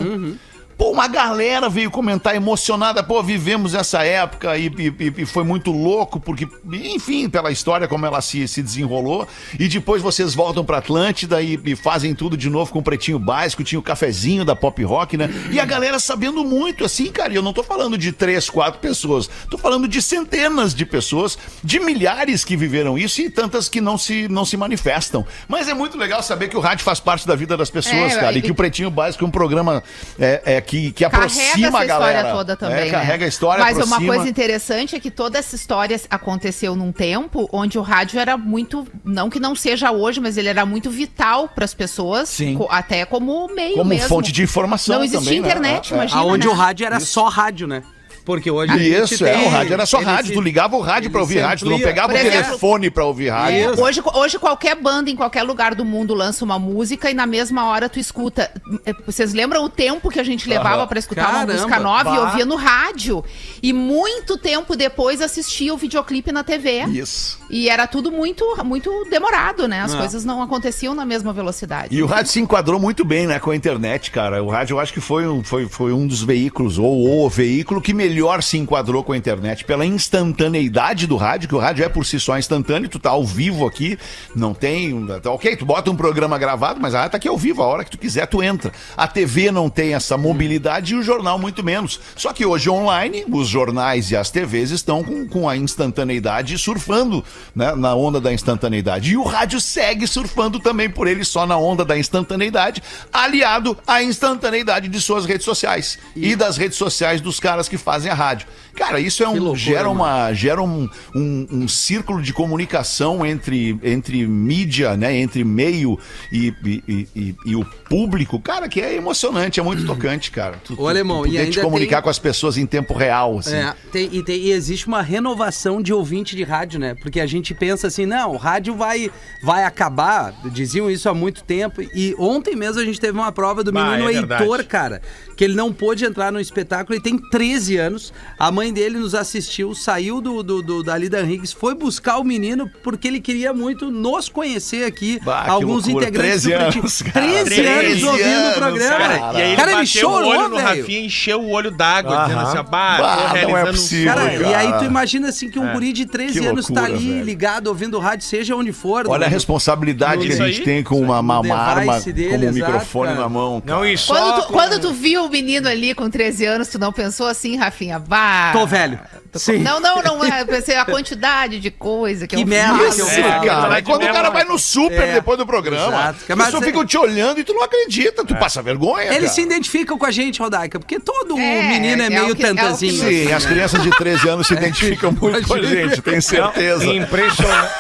[0.77, 5.71] Pô, uma galera veio comentar emocionada, pô, vivemos essa época e, e- e foi muito
[5.71, 9.27] louco, porque, enfim, pela história como ela se, se desenrolou.
[9.59, 13.17] E depois vocês voltam pra Atlântida e, e fazem tudo de novo com o pretinho
[13.17, 15.27] básico, tinha o cafezinho da pop rock, né?
[15.51, 18.79] E a galera sabendo muito, assim, cara, e eu não tô falando de três, quatro
[18.79, 23.81] pessoas, tô falando de centenas de pessoas, de milhares que viveram isso e tantas que
[23.81, 25.25] não se, não se manifestam.
[25.47, 28.19] Mas é muito legal saber que o rádio faz parte da vida das pessoas, É,
[28.19, 29.81] cara, e que o Pretinho Básico é um programa
[30.19, 32.11] é, é, que, que Carrega aproxima essa a galera.
[32.19, 32.77] história toda também.
[32.79, 32.91] É, né?
[32.91, 33.97] carrega a história, Mas aproxima.
[33.99, 38.37] uma coisa interessante é que toda essa história aconteceu num tempo onde o rádio era
[38.37, 38.85] muito.
[39.03, 42.29] Não que não seja hoje, mas ele era muito vital para as pessoas.
[42.29, 42.55] Sim.
[42.55, 44.07] co- Até como meio Como mesmo.
[44.09, 45.47] fonte de informação Não existia também, né?
[45.47, 45.97] internet, É, é.
[45.97, 46.21] imagina.
[46.21, 46.53] Aonde né?
[46.53, 47.81] o rádio era só rádio, né?
[48.27, 50.75] Porque hoje a gente Isso, é, tem- o rádio era só rádio, se- tu ligava
[50.75, 53.57] o rádio pra ouvir rádio, tu não pegava Por o exemplo- telefone pra ouvir rádio.
[53.57, 57.25] É, hoje, hoje qualquer banda em qualquer lugar do mundo lança uma música e na
[57.25, 58.51] mesma hora tu escuta.
[58.85, 62.09] É, Vocês lembram o tempo que a gente levava pra escutar Caramba, uma música nova
[62.09, 62.21] e bah.
[62.25, 63.23] ouvia no rádio?
[63.63, 66.83] E muito tempo depois assistia o videoclipe na TV.
[66.87, 67.39] Isso.
[67.49, 69.79] E era tudo muito, muito demorado, né?
[69.83, 69.97] As É.
[69.97, 71.95] coisas não aconteciam na mesma velocidade.
[71.95, 74.43] E o rádio se enquadrou muito bem, né, com a internet, cara.
[74.43, 77.79] O rádio eu acho que foi um, foi, foi um dos veículos, ou o veículo
[77.81, 81.89] que melhor se enquadrou com a internet, pela instantaneidade do rádio, que o rádio é
[81.89, 83.97] por si só instantâneo, tu tá ao vivo aqui,
[84.35, 85.05] não tem.
[85.21, 87.83] Tá, ok, tu bota um programa gravado, mas ah, tá aqui ao vivo, a hora
[87.83, 88.71] que tu quiser, tu entra.
[88.95, 91.99] A TV não tem essa mobilidade e o jornal muito menos.
[92.15, 97.23] Só que hoje online, os jornais e as TVs estão com, com a instantaneidade surfando
[97.55, 99.11] né, na onda da instantaneidade.
[99.11, 104.01] E o rádio segue surfando também por ele só na onda da instantaneidade, aliado à
[104.03, 108.13] instantaneidade de suas redes sociais e, das redes sociais dos caras que fazem fazem a
[108.13, 108.47] rádio.
[108.75, 113.77] Cara, isso é um, loucura, gera, uma, gera um, um, um círculo de comunicação entre,
[113.81, 115.17] entre mídia, né?
[115.17, 115.97] Entre meio
[116.31, 120.57] e, e, e- e- e o público, cara, que é emocionante, é muito tocante, cara.
[120.63, 122.93] Tu, Ô, Alemão, tu e poder te ainda comunicar tem- com as pessoas em tempo
[122.93, 123.55] real, assim.
[123.55, 126.93] É, tem- e, tem- e existe uma renovação de ouvinte de rádio, né?
[127.01, 129.09] Porque a gente pensa assim, não, o rádio vai,
[129.41, 131.81] vai acabar, diziam isso há muito tempo.
[131.81, 134.43] E ontem mesmo a gente teve uma prova do Bah, menino é verdade.
[134.43, 135.01] Heitor, cara,
[135.35, 137.96] que ele não pôde entrar no espetáculo, ele tem 13 anos,
[138.37, 142.23] a mãe dele nos assistiu, saiu do, do, do da Lida Henriques, foi buscar o
[142.23, 147.01] menino porque ele queria muito nos conhecer aqui, Bah, alguns loucura, integrantes 13 do anos,
[147.01, 147.25] cara.
[147.25, 148.97] 13, anos 13 ouvindo anos, o programa.
[148.97, 149.17] cara.
[149.33, 150.57] E aí ele Cara, ele bateu o chorou, olho no.
[150.57, 154.41] Rafinha, encheu o olho d'água, dizendo assim, ah, bah, Bah, não é possível, Cara, sonho.
[154.41, 154.79] e aí cara.
[154.79, 157.25] tu imagina assim que um guri de 13 Que anos tá loucura, ali velho.
[157.25, 159.05] ligado, ouvindo rádio, seja onde for.
[159.07, 162.45] Olha a responsabilidade que a gente aí, tem com uma, uma, uma arma, dele, como
[162.45, 163.21] um exato, microfone cara.
[163.21, 163.61] na mão.
[163.61, 163.79] cara.
[163.79, 166.67] Não, e só Quando tu, com- quando tu viu o menino ali com 13 anos,
[166.67, 167.76] tu não pensou assim, Rafinha?
[168.07, 168.99] Bah, Tô velho.
[169.31, 169.59] tô- Sim.
[169.59, 170.23] Não, não, não.
[170.23, 172.97] é, Eu pensei a quantidade de coisa que, Que eu merda fiz.
[172.97, 173.77] Isso, É, cara.
[173.77, 175.13] É quando o cara vai no super É.
[175.13, 175.87] depois do programa.
[175.87, 176.19] Exato.
[176.29, 178.23] As Mas pessoas é- ficam te olhando e tu não acredita.
[178.25, 179.27] Tu passa vergonha, Eles cara.
[179.29, 182.47] se identificam com a gente, Rodaica, porque todo É, menino é, é meio que- é
[182.47, 183.07] tantazinho.
[183.07, 186.85] Sim, as crianças de 13 anos se identificam muito com a gente, tenho certeza.
[186.85, 187.71] Impressionante.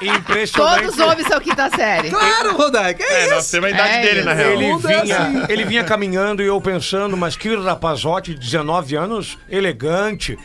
[0.00, 0.82] Impressionante.
[0.82, 2.10] Todos os homens são quinta série.
[2.10, 3.50] Claro, Rodaica, é, É, nós isso.
[3.52, 4.40] temos a idade É dele, na isso.
[4.42, 4.52] real.
[4.52, 5.42] Ele mundo é vinha, assim.
[5.48, 10.38] ele vinha caminhando e eu pensando, mas que rapazote de 19 anos, elegante,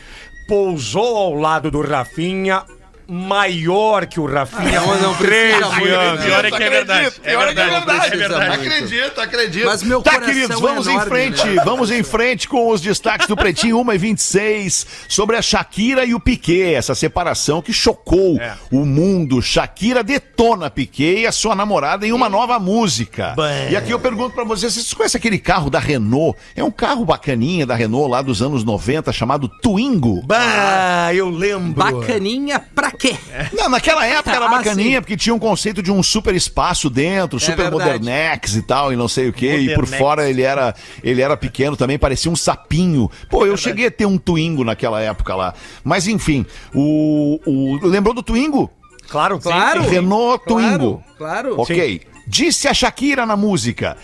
[0.46, 2.62] pousou ao lado do Rafinha,
[3.08, 6.20] maior que o Rafinha, Ah, não, não com 13 precisa muito, anos.
[6.20, 6.26] né?
[6.26, 7.06] Pior é que é verdade.
[7.06, 8.06] Acredito, pior é que é verdade.
[8.06, 8.54] É verdade.
[8.54, 9.64] Acredito, acredito.
[9.66, 11.46] Mas meu tá, coração queridos, é vamos em enorme, frente.
[11.46, 11.62] né?
[11.64, 16.14] Vamos em frente com os destaques do Pretinho 1 e 26 sobre a Shakira e
[16.14, 18.54] o Piquet, essa separação que chocou É.
[18.70, 19.40] o mundo.
[19.40, 23.34] Shakira detona Piquet e a sua namorada em uma nova música.
[23.36, 23.70] Bem.
[23.72, 26.38] E aqui eu pergunto pra vocês, vocês conhecem aquele carro da Renault?
[26.54, 30.22] É um carro bacaninha da Renault lá dos anos 90 chamado Twingo.
[30.26, 31.72] Bah, eu lembro.
[31.72, 33.16] Bacaninha pra quê?
[33.52, 35.00] Não, naquela época era Ah, bacaninha, sim.
[35.00, 38.96] porque tinha um conceito de um super espaço dentro, super É modernex e tal, e
[38.96, 39.56] não sei o quê.
[39.56, 39.98] E por Modernex.
[39.98, 43.10] fora ele era, ele era pequeno também, parecia um sapinho.
[43.30, 45.54] Pô, eu cheguei a ter um Twingo naquela época lá.
[45.84, 47.40] Mas enfim, o.
[47.46, 48.70] o lembrou do Twingo?
[49.08, 49.82] Claro, Claro.
[49.88, 51.02] Renault Twingo.
[51.16, 51.60] Claro, claro.
[51.60, 52.02] Ok.
[52.26, 53.96] Disse a Shakira na música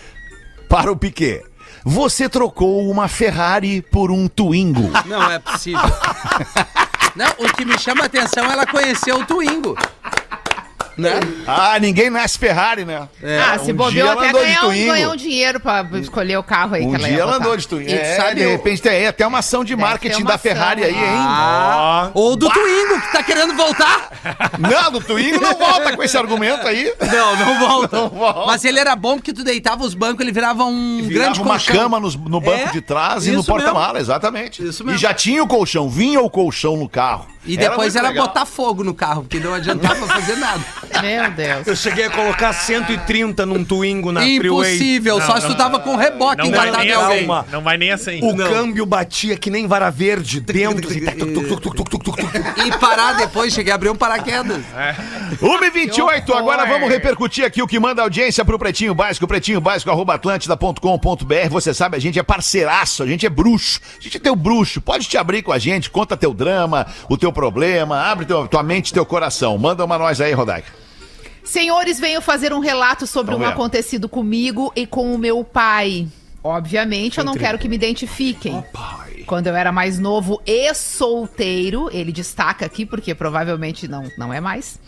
[0.67, 1.43] para o Piquet.
[1.87, 4.89] Você trocou uma Ferrari por um Twingo.
[5.05, 5.79] Não é possível.
[7.15, 9.77] Não, o que me chama a atenção é ela conhecer o Twingo.
[10.97, 11.19] Né?
[11.45, 13.07] Ah, ninguém nasce Ferrari, né?
[13.43, 16.43] ah, se um bobeou dia ela até andou de ganhar um, dinheiro pra escolher o
[16.43, 17.43] carro aí Um que ela dia ia ela botar.
[17.45, 17.89] andou de Twingo.
[17.89, 20.95] E É, sabe de repente tem até uma ação de marketing da Ferrari ação.
[20.95, 21.15] aí, hein?
[21.19, 24.09] Ah, ou do Twingo, que tá querendo voltar.
[24.59, 26.93] Não, do Twingo não volta com esse argumento aí.
[27.11, 27.97] Não, não volta.
[27.97, 28.45] Não volta.
[28.47, 31.55] Mas ele era bom porque tu deitava os bancos, ele virava um Virava grande uma
[31.55, 31.75] colchão.
[31.75, 34.65] cama nos- no, banco É, de trás e no porta-mala, exatamente.
[34.65, 34.99] Isso E mesmo.
[34.99, 37.27] já tinha o colchão, vinha o colchão no carro.
[37.47, 38.25] E depois era legal.
[38.25, 40.63] botar fogo no carro, porque não adiantava fazer nada.
[41.01, 41.67] Meu Deus.
[41.67, 44.75] Eu cheguei a colocar 130 num Twingo na freeway.
[44.75, 46.89] Impossível, só se tu tava com reboque Não vai nem.
[46.91, 47.45] Calma.
[47.51, 48.19] Não vai nem assim.
[48.23, 48.47] O Não.
[48.49, 50.89] câmbio batia que nem vara verde dentro.
[50.89, 51.01] assim.
[52.65, 54.61] E parar depois, cheguei a abrir um paraquedas.
[55.41, 56.41] 1h28, Que horror.
[56.41, 61.49] agora vamos repercutir aqui o que manda audiência pro Pretinho Básico, pretinho básico, arroba atlântida.com.br.
[61.49, 63.79] Você sabe, a gente é parceiraço, a gente é bruxo.
[63.99, 64.81] A gente é teu bruxo.
[64.81, 68.63] Pode te abrir com a gente, conta teu drama, o teu problema, abre teu- tua
[68.63, 69.57] mente e teu coração.
[69.57, 70.67] Manda uma nós aí, Rodaica.
[71.45, 73.53] Senhores, venho fazer um relato sobre Vamos um ver.
[73.55, 76.07] acontecido comigo e com o meu pai.
[76.43, 78.63] Obviamente, eu não quero que me identifiquem.
[79.25, 84.39] Quando eu era mais novo e solteiro, ele destaca aqui, porque provavelmente não, não é
[84.39, 84.79] mais.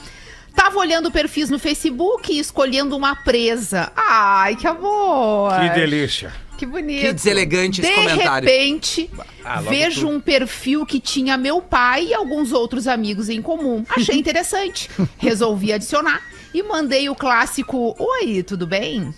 [0.55, 3.91] Tava olhando perfis no Facebook e escolhendo uma presa.
[3.95, 5.51] Ai, que amor!
[5.59, 6.33] Que delícia.
[6.57, 7.01] Que bonito.
[7.01, 8.47] Que deselegante esse De comentário.
[8.49, 9.09] repente,
[9.45, 10.09] Ah, logo vejo tu.
[10.09, 13.83] um perfil que tinha meu pai e alguns outros amigos em comum.
[13.95, 14.89] Achei interessante.
[15.19, 16.21] Resolvi adicionar
[16.57, 19.13] e mandei o clássico: Oi, tudo bem?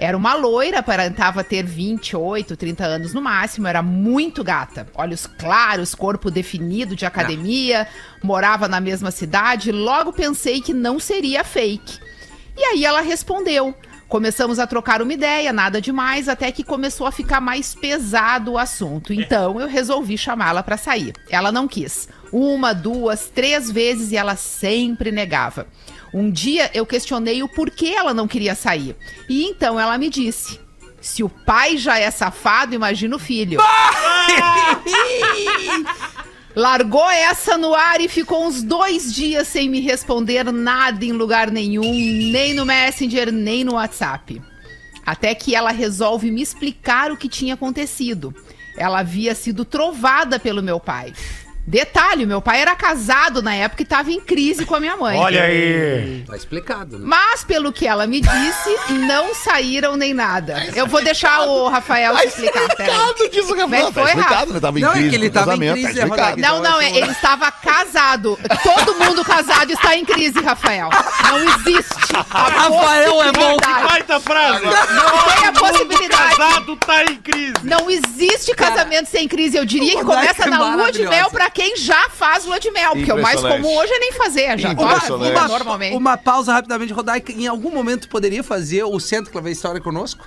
[0.00, 4.86] Era uma loira, aparentava ter 28, 30 anos no máximo, era muito gata.
[4.94, 7.88] Olhos claros, corpo definido de academia,
[8.22, 9.72] morava na mesma cidade.
[9.72, 11.98] Logo pensei que não seria fake.
[12.56, 13.74] E aí ela respondeu.
[14.08, 18.58] Começamos a trocar uma ideia, nada demais, até que começou a ficar mais pesado o
[18.58, 19.12] assunto.
[19.12, 21.12] Então eu resolvi chamá-la para sair.
[21.28, 22.08] Ela não quis.
[22.32, 25.66] Uma, duas, três vezes e ela sempre negava.
[26.12, 28.96] Um dia eu questionei o porquê ela não queria sair.
[29.28, 30.58] E então ela me disse:
[31.00, 33.60] se o pai já é safado, imagina o filho.
[36.56, 41.50] Largou essa no ar e ficou uns dois dias sem me responder nada em lugar
[41.50, 41.92] nenhum,
[42.32, 44.42] nem no Messenger, nem no WhatsApp.
[45.06, 48.34] Até que ela resolve me explicar o que tinha acontecido.
[48.76, 51.12] ela havia sido trovada pelo meu pai.
[51.68, 55.18] Detalhe, meu pai era casado na época e estava em crise com a minha mãe.
[55.18, 56.24] Olha aí.
[56.26, 57.04] Tá explicado, né?
[57.06, 58.74] Mas, pelo que ela me disse,
[59.06, 60.66] não saíram nem nada.
[60.74, 62.62] Eu vou deixar o Rafael te explicar.
[62.62, 63.86] explicado disso, é Rafael.
[63.88, 64.50] que Tá foi, explicado, Rafa?
[64.52, 66.40] ele tava em Não, é crise que ele tava em casamento, crise, tá é, explicado.
[66.40, 68.38] Não, não, ele estava casado.
[68.62, 70.88] Todo mundo casado está em crise, Rafael.
[71.28, 72.16] Não existe.
[72.16, 73.56] a Rafael é bom.
[73.58, 73.88] possibilidade.
[73.88, 74.64] Baita frase!
[74.64, 76.36] Não tem a possibilidade.
[76.36, 77.54] casado tá em crise.
[77.62, 79.58] Não existe casamento sem crise.
[79.58, 82.60] Eu diria que Rodaica começa é na lua de mel pra quem já faz lua
[82.60, 82.92] de mel.
[82.92, 84.56] Porque o mais comum hoje é nem fazer.
[84.58, 85.96] Já toca Uma- normalmente.
[85.96, 87.32] Uma pausa rapidamente, Rodaica.
[87.32, 90.24] Em algum momento poderia fazer o Centro Clave História conosco?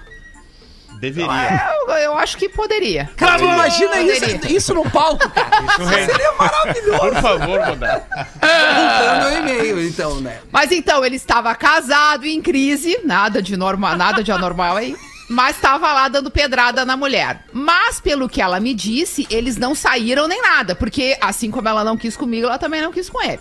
[1.00, 1.74] Deveria.
[1.88, 3.10] Eu, eu acho que poderia.
[3.18, 4.36] Cara, tu imagina Poderia.
[4.36, 5.50] isso, isso no palco, cara.
[5.82, 6.06] Isso.
[6.06, 7.00] Seria maravilhoso.
[7.00, 8.08] Por favor, Rodar.
[8.40, 10.40] Voltando ao e-mail, então, né?
[10.52, 14.96] Mas então, ele estava casado em crise, nada de normal, nada de anormal aí.
[15.32, 17.46] Mas estava lá dando pedrada na mulher.
[17.54, 20.76] Mas, pelo que ela me disse, eles não saíram nem nada.
[20.76, 23.40] Porque, assim como ela não quis comigo, ela também não quis com ele.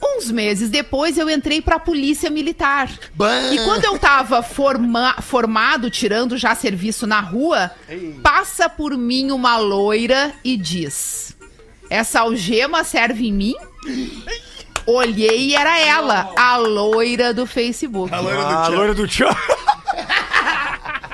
[0.00, 2.88] Uns meses depois, eu entrei pra polícia militar.
[3.52, 7.70] E quando eu tava forma- formado, tirando já serviço na rua,
[8.22, 11.36] passa por mim uma loira e diz:
[11.90, 13.54] Essa algema serve em mim?
[14.86, 18.12] Olhei e era ela, a loira do Facebook.
[18.12, 19.36] A loira do tchau.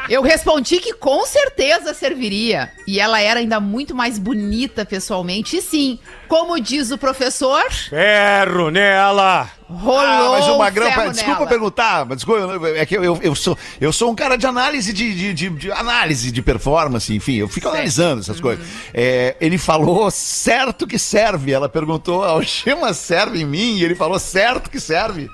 [0.09, 2.71] Eu respondi que com certeza serviria.
[2.87, 5.57] E ela era ainda muito mais bonita pessoalmente.
[5.59, 9.51] E sim, como diz o professor, Ferro nela.
[9.69, 11.47] rolou Ah, mas o Magrão, desculpa nela.
[11.47, 14.93] perguntar, mas desculpa, é que eu, eu, eu sou, eu sou um cara de análise
[14.93, 18.67] de, de, de- de análise de performance, enfim, eu fico analisando essas coisas.
[18.95, 21.53] É, ele falou certo que serve.
[21.53, 23.77] Ela perguntou, a algema serve em mim?
[23.77, 25.29] E ele falou certo que serve.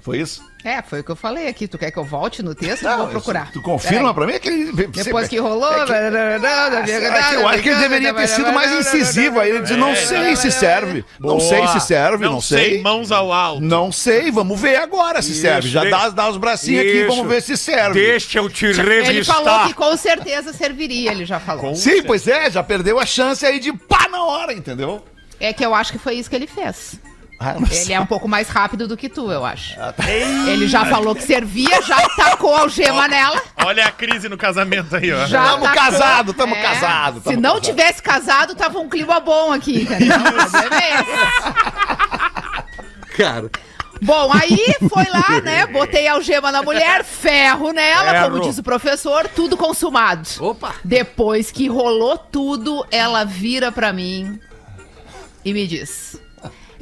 [0.00, 0.42] Foi isso?
[0.64, 1.66] É, foi o que eu falei aqui.
[1.66, 2.84] Tu quer que eu volte no texto?
[2.86, 3.50] eu vou procurar.
[3.52, 4.38] Tu confirma pra mim?
[4.38, 5.72] Que ele, Depois que rolou.
[5.72, 9.50] É que- É que eu acho que ele deveria ter sido mais incisivo aí.
[9.50, 11.04] Ele disse, não sei se serve.
[11.18, 12.80] Não sei se serve, não, sei.
[12.82, 13.60] Mãos ao alto.
[13.60, 15.68] Não sei, vamos ver agora se serve.
[15.68, 18.00] Já dá, dá os bracinhos aqui, vamos ver se serve.
[18.00, 18.74] Deixa eu te Ele
[19.24, 19.66] falou revistar.
[19.68, 21.74] que com certeza serviria, ele já falou.
[21.74, 25.04] Sim, pois é, já perdeu a chance aí de pá na hora, entendeu?
[25.40, 26.94] É que eu acho que foi isso que ele fez.
[27.70, 29.78] Ele é um pouco mais rápido do que tu, eu acho.
[29.80, 30.08] Ah, tá.
[30.10, 33.40] Ele já falou que servia, já tacou a algema nela.
[33.64, 35.26] Olha a crise no casamento aí, ó.
[35.26, 35.82] Já Tamo tacou.
[35.82, 36.62] casado, tamo É.
[36.62, 37.64] casado, Se tamo não casado.
[37.64, 40.16] tivesse casado, tava um clima bom aqui, entendeu?
[40.80, 41.02] É.
[43.16, 43.50] Cara.
[44.00, 45.66] Bom, aí foi lá, né?
[45.66, 48.30] Botei a algema na mulher, ferro nela, Ferro.
[48.32, 50.28] como diz o professor, tudo consumado.
[50.40, 50.74] Opa.
[50.82, 54.40] Depois que rolou tudo, ela vira pra mim
[55.44, 56.20] e me diz: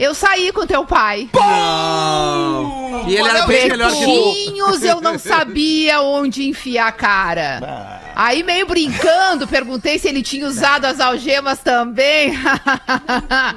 [0.00, 1.28] Eu saí com teu pai.
[1.34, 3.04] Não.
[3.06, 4.04] E ele era bem melhor que tu.
[4.32, 8.00] Pretinhos, eu não sabia onde enfiar a cara.
[8.16, 12.32] Aí, meio brincando, perguntei se ele tinha usado as algemas também.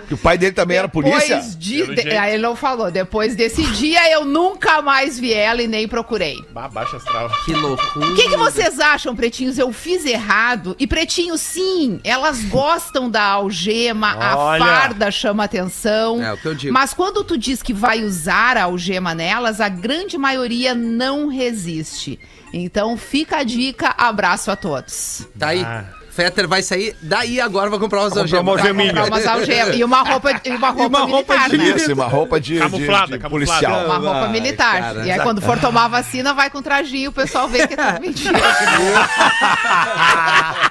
[0.08, 1.36] Que o pai dele também era polícia?
[1.38, 2.92] Depois de, de- aí ele não falou.
[2.92, 6.44] Depois desse dia, eu nunca mais vi ela e nem procurei.
[6.52, 7.30] Bah, Baixa astral.
[7.46, 8.06] Que loucura.
[8.08, 9.58] O que, que vocês acham, pretinhos?
[9.58, 10.76] Eu fiz errado?
[10.80, 14.64] E pretinhos, sim, elas gostam da algema, Olha.
[14.64, 16.22] a farda chama atenção.
[16.24, 16.74] É o que eu digo.
[16.74, 22.20] Mas quando tu diz que vai usar a algema nelas, a grande maioria não resiste.
[22.54, 25.28] Então fica a dica, abraço a todos.
[25.38, 25.66] Tá aí.
[26.12, 28.86] Fetter vai sair daí agora, vai comprar umas comprar uma algemas.
[28.86, 29.06] algeminha.
[29.08, 29.76] Umas algemas.
[29.76, 31.50] E uma roupa, e uma roupa uma roupa militar.
[31.50, 31.76] de- né?
[31.76, 33.30] Isso, uma roupa de, de- Camuflada, de camuflada.
[33.30, 33.86] policial.
[33.86, 34.80] Uma roupa Ai, militar.
[34.80, 35.08] cara.
[35.08, 38.00] E aí, quando for tomar vacina, vai com trajinho, o pessoal vê que é tudo
[38.06, 38.40] mentira.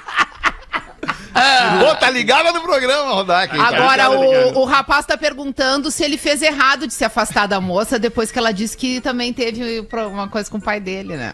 [1.89, 3.57] Ô, tá ligado no programa, Rodak.
[3.59, 4.57] Agora, ligado, ligado.
[4.57, 8.31] o, o rapaz tá perguntando se ele fez errado de se afastar da moça depois
[8.31, 11.33] que ela disse que também teve uma coisa com o pai dele, né?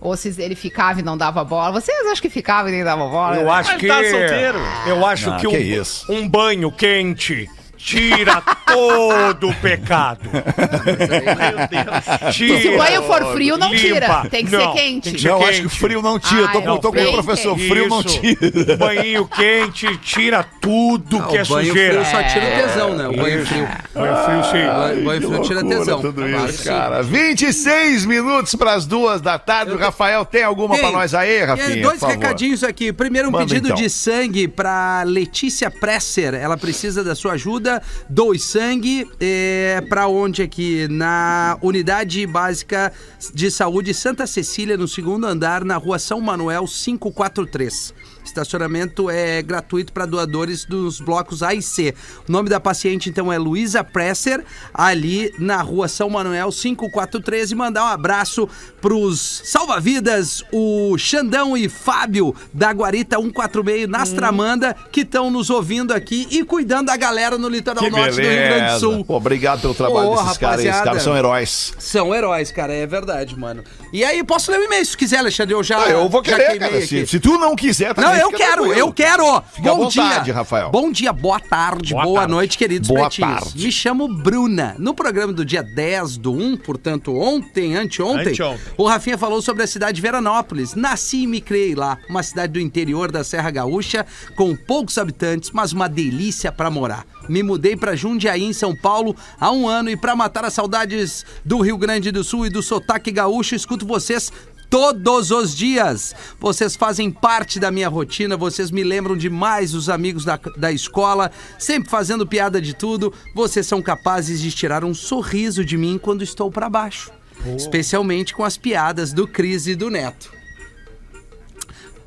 [0.00, 1.72] Ou se ele ficava e não dava bola.
[1.78, 3.36] Vocês acham que ficava e nem dava bola?
[3.36, 3.86] Eu acho Mas que.
[3.88, 4.58] tá solteiro.
[4.86, 6.10] Eu acho Ah, que, um, que isso.
[6.10, 7.46] um banho quente
[7.82, 10.20] tira todo o pecado.
[10.30, 12.34] Meu Deus.
[12.34, 12.60] Tira.
[12.60, 14.06] Se o banho for frio, não tira.
[14.06, 14.28] Limpa.
[14.30, 15.02] Tem que Não, ser quente.
[15.04, 15.50] tem que ser Não, quente.
[15.50, 16.44] acho que frio não tira.
[16.46, 17.56] Ah, tô com, não, tô com o professor.
[17.56, 17.68] quente.
[17.68, 18.20] Frio não Isso.
[18.20, 18.74] tira.
[18.74, 22.04] Um banho quente tira tudo que é o banho sujeira.
[22.04, 23.08] frio só tira o tesão, né?
[23.08, 23.46] O banho Isso.
[23.52, 23.68] frio.
[23.94, 25.00] Banho frio, sim.
[25.00, 26.00] O banho frio tira tesão.
[26.00, 27.02] tudo isso, cara.
[27.02, 29.72] 26 minutos pras duas da tarde.
[29.72, 30.92] O Rafael tem alguma pra Tem.
[30.96, 31.66] nós aí, Rafinha?
[31.68, 32.14] aí, dois por favor?
[32.14, 32.92] recadinhos aqui.
[32.92, 33.76] Primeiro, um Manda, pedido então.
[33.76, 36.34] de sangue pra Letícia Presser.
[36.34, 37.69] Ela precisa da sua ajuda.
[38.08, 39.06] Doe sangue.
[39.20, 40.88] É, pra onde aqui?
[40.88, 42.92] Na Unidade Básica
[43.34, 47.94] de Saúde Santa Cecília, no segundo andar, na rua São Manuel 543.
[48.30, 51.94] Estacionamento é gratuito para doadores dos blocos A e C.
[52.28, 57.54] O nome da paciente, então, é Luísa Presser, ali na rua São Manuel 5413.
[57.54, 58.48] Mandar um abraço
[58.80, 66.26] pros salva-vidas, o Xandão e Fábio da Guarita 146 Nastramanda, que estão nos ouvindo aqui
[66.30, 68.78] e cuidando da galera no litoral Que norte do Rio Grande do beleza.
[68.78, 69.04] Sul.
[69.04, 70.64] Pô, obrigado pelo trabalho desses caras.
[70.64, 71.74] Esses caras são heróis.
[71.78, 73.62] São heróis, cara, é verdade, mano.
[73.92, 75.54] E aí, posso ler o e-mail se quiser, Alexandre?
[75.54, 75.82] Eu já.
[75.82, 76.80] Ah, eu vou querer, cara.
[76.86, 79.42] Se, se tu não quiser, também Não, eu quero, eu quero.
[79.52, 80.34] Fica Bom vontade, dia.
[80.34, 80.70] Rafael.
[80.70, 82.32] Bom dia, boa tarde, boa, Boa tarde.
[82.32, 83.40] noite, queridos Boa pretinhos.
[83.44, 83.64] tarde.
[83.64, 84.74] Me chamo Bruna.
[84.78, 88.60] No programa do dia 10 do 1, portanto, ontem, anteontem, Anteontem.
[88.76, 90.74] o Rafinha falou sobre a cidade de Veranópolis.
[90.74, 94.06] Nasci e me criei lá, uma cidade do interior da Serra Gaúcha,
[94.36, 97.04] com poucos habitantes, mas uma delícia pra morar.
[97.28, 101.24] Me mudei pra Jundiaí, em São Paulo, há um ano e pra matar as saudades
[101.44, 104.32] do Rio Grande do Sul e do sotaque gaúcho, escuto vocês
[104.70, 106.14] todos os dias.
[106.38, 111.30] Vocês fazem parte da minha rotina, vocês me lembram demais dos amigos da, da escola,
[111.58, 113.12] sempre fazendo piada de tudo.
[113.34, 117.10] Vocês são capazes de tirar um sorriso de mim quando estou pra baixo.
[117.56, 120.30] Especialmente com as piadas do Cris e do Neto.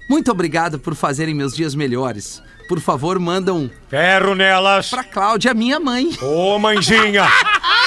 [0.09, 2.41] Muito obrigado por fazerem meus dias melhores.
[2.69, 4.89] Por favor, mandam Ferro nelas.
[4.89, 6.11] pra Cláudia, minha mãe.
[6.21, 7.27] Ô, mãezinha.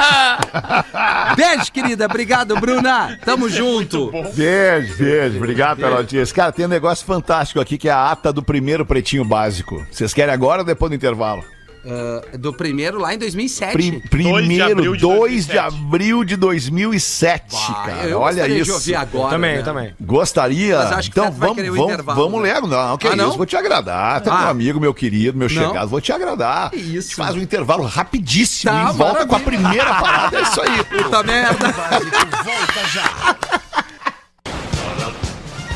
[1.36, 2.06] Beijo, querida.
[2.06, 3.18] Obrigado, Bruna.
[3.24, 4.10] Tamo junto.
[4.34, 5.36] Beijo, beijo.
[5.36, 6.34] Obrigado pela audiência.
[6.34, 9.86] Cara, tem um negócio fantástico aqui que é a ata do primeiro pretinho básico.
[9.90, 11.44] Vocês querem agora ou depois do intervalo?
[11.82, 13.72] Ah, do primeiro lá em 2007.
[13.72, 15.58] Prim- Dois de primeiro, abril de 2 de 2007.
[15.58, 18.02] abril de 2007, Ah, cara.
[18.08, 18.64] eu Olha isso.
[18.64, 19.30] de ouvir agora.
[19.30, 19.62] também, né?
[19.62, 19.94] também.
[20.00, 20.78] Gostaria?
[20.78, 22.52] Mas acho que então vamos, vamos, vamos né?
[22.54, 22.60] ler.
[22.62, 23.28] Não, que Ah, não?
[23.28, 24.20] isso, vou te agradar.
[24.20, 24.38] Tá Ah.
[24.40, 25.68] meu amigo, meu querido, meu Não.
[25.68, 26.70] chegado, vou te agradar.
[26.70, 27.16] Que isso.
[27.16, 29.60] Faz um intervalo rapidíssimo Tá, e volta com a maravilha.
[29.62, 30.38] primeira parada.
[30.38, 30.84] É isso aí.
[31.02, 31.66] Puta merda.
[32.44, 33.60] volta já.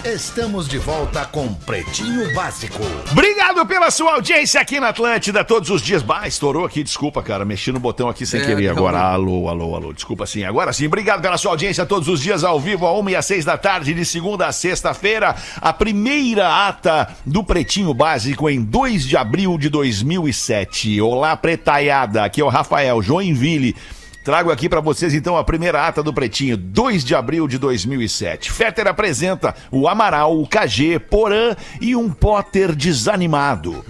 [0.05, 2.79] Estamos de volta com Pretinho Básico.
[3.11, 6.03] Obrigado pela sua audiência aqui na Atlântida todos os dias.
[6.03, 7.43] Bah, estourou aqui, desculpa, cara.
[7.43, 8.99] Mexi no botão aqui sem É, querer agora.
[9.01, 9.93] Alô, alô, alô.
[9.95, 10.45] Desculpa sim.
[10.45, 13.25] Agora sim, obrigado pela sua audiência todos os dias ao vivo, a uma e às
[13.25, 15.35] seis da tarde, de segunda a sexta-feira.
[15.59, 21.01] A primeira ata do Pretinho Básico em 2 de abril de 2007.
[21.01, 22.25] Olá, pretaiada.
[22.25, 23.75] Aqui é o Rafael Joinville.
[24.25, 28.51] Trago aqui pra vocês então a primeira ata do Pretinho, 2 de abril de 2007.
[28.51, 33.85] Fetter apresenta o Amaral, o KG, Porã e um Potter desanimado.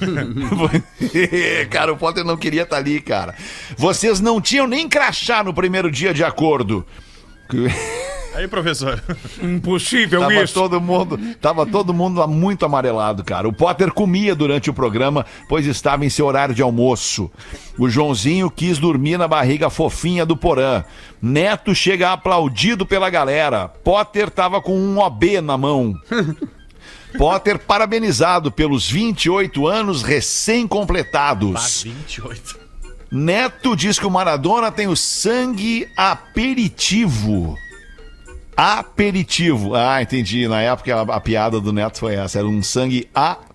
[1.70, 3.36] cara, o Potter não queria estar ali, cara.
[3.76, 6.84] Vocês não tinham nem crachá no primeiro dia de acordo.
[8.34, 9.02] Aí, professor.
[9.40, 10.54] Impossível Tava isso.
[10.54, 13.46] todo mundo, tava todo mundo muito amarelado, cara.
[13.48, 17.30] O Potter comia durante o programa, pois estava em seu horário de almoço.
[17.78, 20.84] O Joãozinho quis dormir na barriga fofinha do Porã.
[21.22, 23.68] Neto chega aplaudido pela galera.
[23.68, 25.94] Potter tava com um OB na mão.
[27.16, 31.84] Potter parabenizado pelos 28 anos recém-completados.
[31.84, 32.64] 28.
[33.10, 37.56] Neto diz que o Maradona tem o sangue aperitivo.
[38.56, 39.74] Aperitivo.
[39.74, 40.46] Ah, entendi.
[40.48, 42.38] Na época a, a piada do Neto foi essa.
[42.38, 43.53] Era um sangue aperitivo.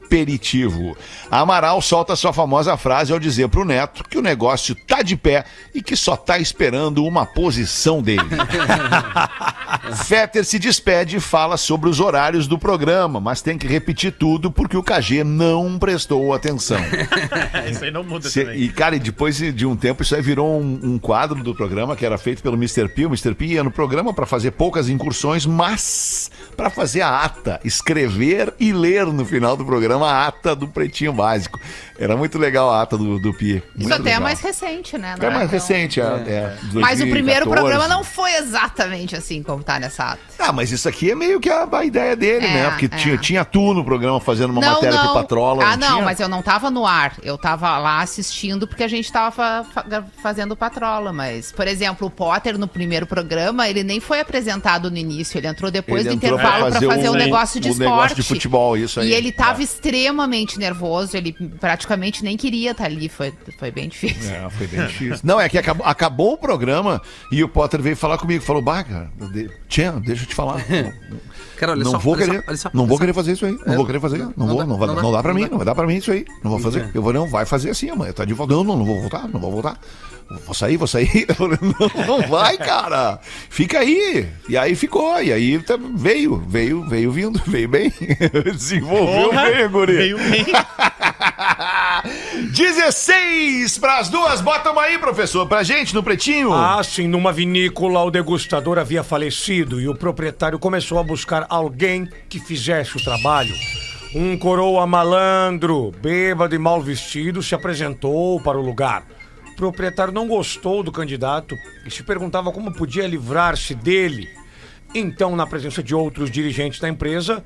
[1.29, 5.45] Amaral solta sua famosa frase ao dizer pro Neto que o negócio tá de pé
[5.73, 8.19] e que só tá esperando uma posição dele.
[10.05, 14.51] Fetter se despede e fala sobre os horários do programa, mas tem que repetir tudo
[14.51, 16.79] porque o KG não prestou atenção.
[17.69, 18.61] Isso aí não muda Cê- também.
[18.61, 21.95] e, cara, e depois de um tempo, isso aí virou um, um quadro do programa
[21.95, 22.87] que era feito pelo Mr.
[22.89, 23.05] P.
[23.05, 23.33] O Mr.
[23.35, 28.71] P ia no programa para fazer poucas incursões, mas para fazer a ata, escrever e
[28.73, 31.59] ler no final do programa a ata do Pretinho Básico.
[31.97, 33.55] Era muito legal a ata do, do Pi.
[33.57, 34.21] Isso Muito até é legal.
[34.21, 35.15] mais recente, né?
[35.19, 36.03] Não É mais tão- recente, é.
[36.03, 37.49] é, Mas o primeiro 2014.
[37.61, 40.19] programa não foi exatamente assim como tá nessa ata.
[40.39, 42.69] Ah, mas isso aqui é meio que a, a ideia dele, É, né?
[42.69, 42.97] Porque é.
[42.97, 45.63] tinha, tinha tu no programa fazendo uma matéria pro Patrola.
[45.65, 46.05] Ah, não, tinha?
[46.05, 47.15] mas eu não tava no ar.
[47.21, 51.11] Eu tava lá assistindo porque a gente tava fa- fa- fazendo Patrola.
[51.11, 55.37] Mas, por exemplo, o Potter no primeiro programa, ele nem foi apresentado no início.
[55.37, 57.67] Ele entrou depois Ele do entrou intervalo pra pra fazer fazer o- o, negócio de
[57.67, 57.89] o esporte.
[57.91, 59.09] negócio de futebol, isso aí.
[59.09, 59.63] E ele tava É.
[59.63, 59.88] extremamente
[60.59, 61.15] nervoso.
[61.17, 63.09] Ele praticamente nem queria estar ali.
[63.09, 64.33] Foi, foi bem difícil.
[64.33, 65.19] É, foi bem difícil.
[65.23, 68.43] Não, é que acabou, acabou o programa e o Potter veio falar comigo.
[68.43, 70.63] Falou, cara, de- Tchê, deixa eu te falar.
[71.59, 73.01] Cara, olha não só, vou olha só, querer, olha só, não vou só.
[73.01, 73.51] querer fazer isso aí.
[73.65, 74.17] Não É, vou querer fazer.
[74.17, 75.49] Não, não vou, dá, não, vai, não não, dá, dá pra mim, dá.
[75.49, 76.25] não vai dar pra mim isso aí.
[76.43, 76.89] Não vou fazer.
[76.93, 78.13] Eu vou, não, vai fazer assim, amanhã.
[78.13, 78.53] Tá de volta.
[78.53, 79.77] Não, não, não vou voltar, não vou voltar.
[80.45, 81.25] Vou sair, vou sair.
[81.27, 83.19] Eu falei, Não, não vai, cara.
[83.49, 84.27] Fica aí.
[84.47, 85.21] E aí ficou.
[85.21, 87.91] E aí tá- veio, veio, veio vindo, veio bem.
[88.53, 89.95] Desenvolveu Porra, bem, guri.
[89.97, 90.45] Veio bem.
[92.49, 94.41] 16 pras duas.
[94.41, 96.51] Bota uma aí, professor, pra gente no pretinho.
[96.51, 102.09] Ah, sim, numa vinícola o degustador havia falecido e o proprietário começou a buscar alguém
[102.27, 103.53] que fizesse o trabalho.
[104.15, 109.05] Um coroa malandro, bêbado e mal vestido, se apresentou para o lugar.
[109.51, 114.27] O proprietário não gostou do candidato e se perguntava como podia livrar-se dele.
[114.95, 117.43] Então, na presença de outros dirigentes da empresa,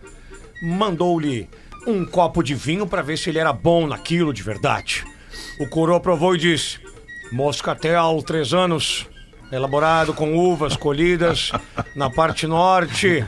[0.61, 1.49] mandou-lhe
[1.85, 5.05] um copo de vinho para ver se ele era bom naquilo de verdade.
[5.59, 6.79] O coroa provou e disse:
[7.31, 9.07] Moscatel, três anos,
[9.51, 11.51] elaborado com uvas colhidas
[11.95, 13.25] na parte norte,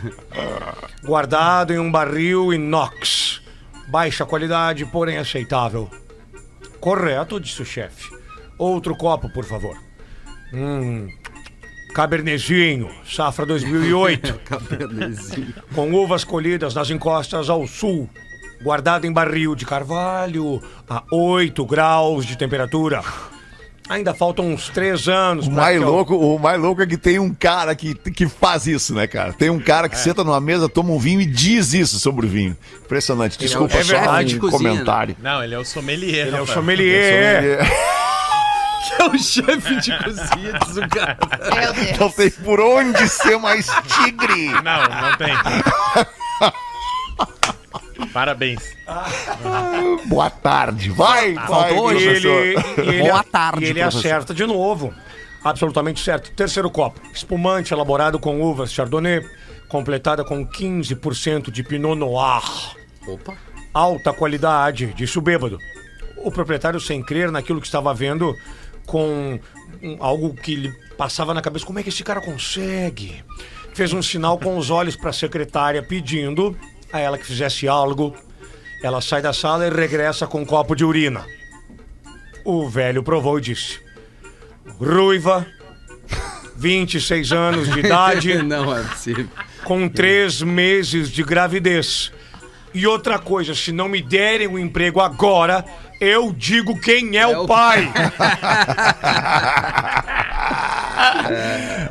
[1.03, 3.41] guardado em um barril inox.
[3.87, 5.89] Baixa qualidade, porém aceitável.
[6.79, 8.09] Correto, disse o chefe.
[8.57, 9.77] Outro copo, por favor.
[10.53, 11.07] Hum.
[11.93, 14.39] Cabernezinho, safra 2008.
[15.73, 18.09] com uvas colhidas nas encostas ao sul.
[18.63, 23.03] Guardado em barril de carvalho a 8 graus de temperatura.
[23.87, 25.45] Ainda faltam uns três anos.
[25.45, 28.27] O mais que eu- louco, o mais louco é que tem um cara que, que
[28.27, 29.31] faz isso, né, cara?
[29.33, 29.89] Tem um cara É.
[29.89, 32.57] que senta numa mesa, toma um vinho e diz isso sobre o vinho.
[32.83, 33.37] Impressionante.
[33.37, 34.49] Desculpa, é só um cozinha, né?
[34.49, 35.15] comentário.
[35.21, 36.25] Não, ele é o sommelier.
[36.27, 36.53] Ele é o rapaz.
[36.55, 37.59] sommelier.
[38.97, 41.17] É o chefe de cozinha, diz o cara.
[41.55, 41.99] Meu Deus.
[41.99, 44.49] Não tem por onde ser mais tigre.
[44.49, 45.33] Não, não tem.
[48.13, 48.75] Parabéns.
[50.07, 50.89] Boa tarde.
[50.89, 52.27] Vai, vai, faltou hoje, ele,
[52.77, 53.99] ele, Boa tarde, e ele professor.
[53.99, 54.93] acerta de novo.
[55.43, 56.31] Absolutamente certo.
[56.31, 56.99] Terceiro copo.
[57.13, 59.21] Espumante elaborado com uvas Chardonnay,
[59.69, 62.43] completada com 15% de Pinot Noir.
[63.07, 63.35] Opa.
[63.73, 65.59] Alta qualidade, disse o bêbado.
[66.17, 68.35] O proprietário, sem crer naquilo que estava vendo,
[68.85, 69.39] com
[69.83, 73.23] um- algo que lhe passava na cabeça, como é que esse cara consegue?
[73.73, 76.57] Fez um sinal com os olhos para a secretária, pedindo
[76.95, 78.15] a ela que fizesse algo.
[78.83, 81.25] Ela sai da sala e regressa com um copo de urina.
[82.43, 83.79] O velho provou e disse:
[84.79, 85.45] Ruiva,
[86.57, 89.27] 26 anos de idade, Não é possível.
[89.63, 92.11] com três meses de gravidez.
[92.73, 95.63] E outra coisa, se não me derem o emprego agora,
[95.99, 97.91] eu digo quem é, É o pai.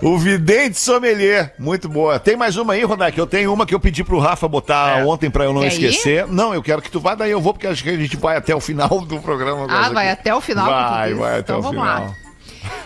[0.02, 2.18] O vidente sommelier, muito boa.
[2.18, 3.16] Tem mais uma aí, Rodak?
[3.18, 5.05] Eu tenho uma que eu pedi pro Rafa botar É.
[5.05, 6.26] ontem pra eu não Quer esquecer.
[6.26, 8.36] Não, eu quero que tu vá, daí eu vou, porque acho que a gente vai
[8.36, 9.66] até o final do programa.
[9.68, 10.20] Ah, vai aqui.
[10.20, 10.66] até o final?
[10.66, 12.00] Vai, vai até Então o vamos final.
[12.07, 12.14] lá.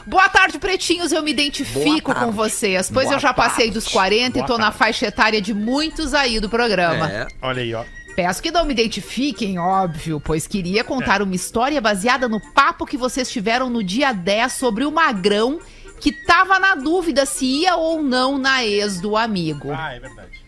[0.07, 1.13] Boa tarde, pretinhos.
[1.13, 5.07] Eu me identifico com vocês, pois eu já passei dos 40 e tô na faixa
[5.07, 7.11] etária de muitos aí do programa.
[7.11, 7.27] É.
[7.43, 7.85] Olha aí, ó.
[8.19, 10.83] Peço que não me identifiquem, óbvio, pois queria É.
[10.83, 15.61] contar uma história baseada no papo que vocês tiveram no dia 10 sobre o magrão
[16.01, 19.71] que tava na dúvida se ia ou não na ex do amigo.
[19.73, 20.43] Ah, é verdade.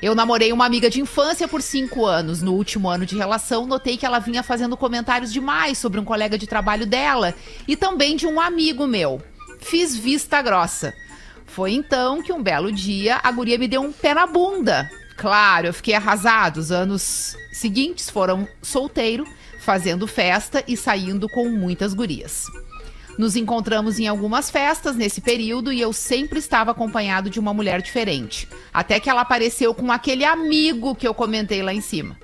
[0.00, 2.42] Eu namorei uma amiga de infância por cinco anos.
[2.42, 6.38] No último ano de relação, notei que ela vinha fazendo comentários demais sobre um colega
[6.38, 7.34] de trabalho dela
[7.66, 9.20] e também de um amigo meu.
[9.58, 10.94] Fiz vista grossa.
[11.44, 14.88] Foi então que um belo dia a guria me deu um pé na bunda.
[15.16, 16.58] Claro, eu fiquei arrasado.
[16.58, 19.26] Os anos seguintes foram solteiro,
[19.60, 22.44] fazendo festa e saindo com muitas gurias.
[23.18, 27.80] Nos encontramos em algumas festas nesse período e eu sempre estava acompanhado de uma mulher
[27.80, 28.46] diferente.
[28.72, 32.18] Até que ela apareceu com aquele amigo que eu comentei lá em cima.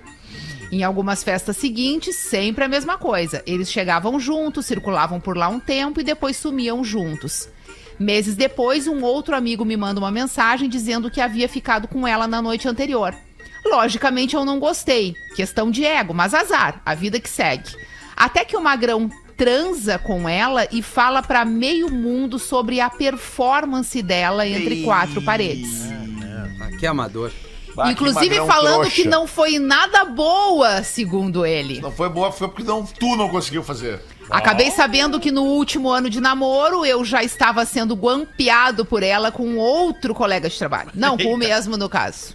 [0.70, 3.43] Em algumas festas seguintes, sempre a mesma coisa.
[3.47, 7.49] Eles chegavam juntos, circulavam por lá um tempo e depois sumiam juntos.
[8.03, 12.26] Meses depois, um outro amigo me manda uma mensagem dizendo que havia ficado com ela
[12.26, 13.14] na noite anterior.
[13.64, 15.14] Logicamente eu não gostei.
[15.36, 17.70] Questão de ego, mas azar, a vida que segue.
[18.16, 24.03] Até que o Magrão transa com ela e fala pra meio mundo sobre a performance
[24.03, 25.88] dela entre quatro paredes.
[26.61, 27.30] Aqui é amador.
[27.74, 28.96] Bah, que Inclusive magrão falando trouxa.
[28.96, 31.80] que não foi nada boa, segundo ele.
[31.80, 34.03] Não foi boa, foi porque não, tu não conseguiu fazer.
[34.33, 39.30] Acabei sabendo que no último ano de namoro eu já estava sendo guampeado por ela
[39.30, 40.91] com outro colega de trabalho.
[40.95, 42.35] Não, com o mesmo no caso.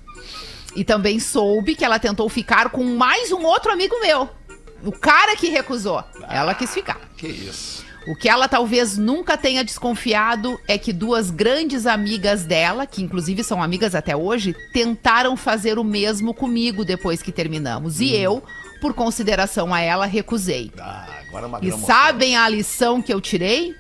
[0.76, 4.30] E também soube que ela tentou ficar com mais um outro amigo meu.
[4.84, 6.04] O cara que recusou.
[6.30, 7.00] Ela quis ficar.
[7.18, 7.84] Que isso.
[8.08, 13.43] O que ela talvez nunca tenha desconfiado é que duas grandes amigas dela, que inclusive
[13.43, 18.00] são amigas até hoje, tentaram fazer o mesmo comigo depois que terminamos.
[18.00, 18.43] E eu,
[18.80, 20.72] por consideração a ela, recusei.
[20.80, 21.80] Ah, agora E magrão.
[21.80, 23.76] sabem a lição que eu tirei?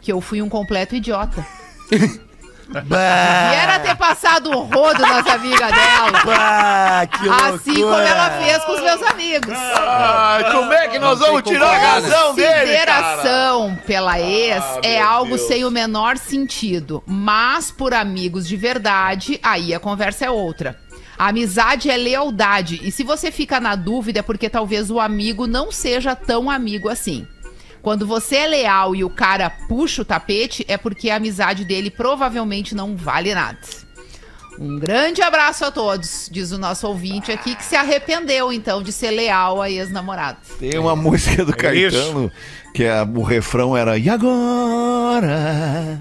[0.00, 1.46] Que eu fui um completo idiota.
[2.70, 6.22] E era ter passado o rodo nas amigas dela.
[6.38, 9.54] Ah, que Assim como ela fez com os meus amigos.
[9.56, 12.50] Ah, como é que nós vamos tirar a razão dele?
[12.58, 15.48] Consideração pela ex Ah, é algo Deus.
[15.48, 17.02] sem o menor sentido.
[17.06, 20.78] Mas por amigos de verdade, aí a conversa é outra.
[21.18, 22.80] A amizade é lealdade.
[22.82, 26.88] E se você fica na dúvida é porque talvez o amigo não seja tão amigo
[26.88, 27.26] assim.
[27.82, 31.90] Quando você é leal e o cara puxa o tapete, é porque a amizade dele
[31.90, 33.58] provavelmente não vale nada.
[34.58, 38.90] Um grande abraço a todos, diz o nosso ouvinte aqui, que se arrependeu, então, de
[38.90, 40.38] ser leal a ex-namorado.
[40.58, 42.30] Tem uma música do Caetano
[42.74, 46.00] que é, o refrão era E agora?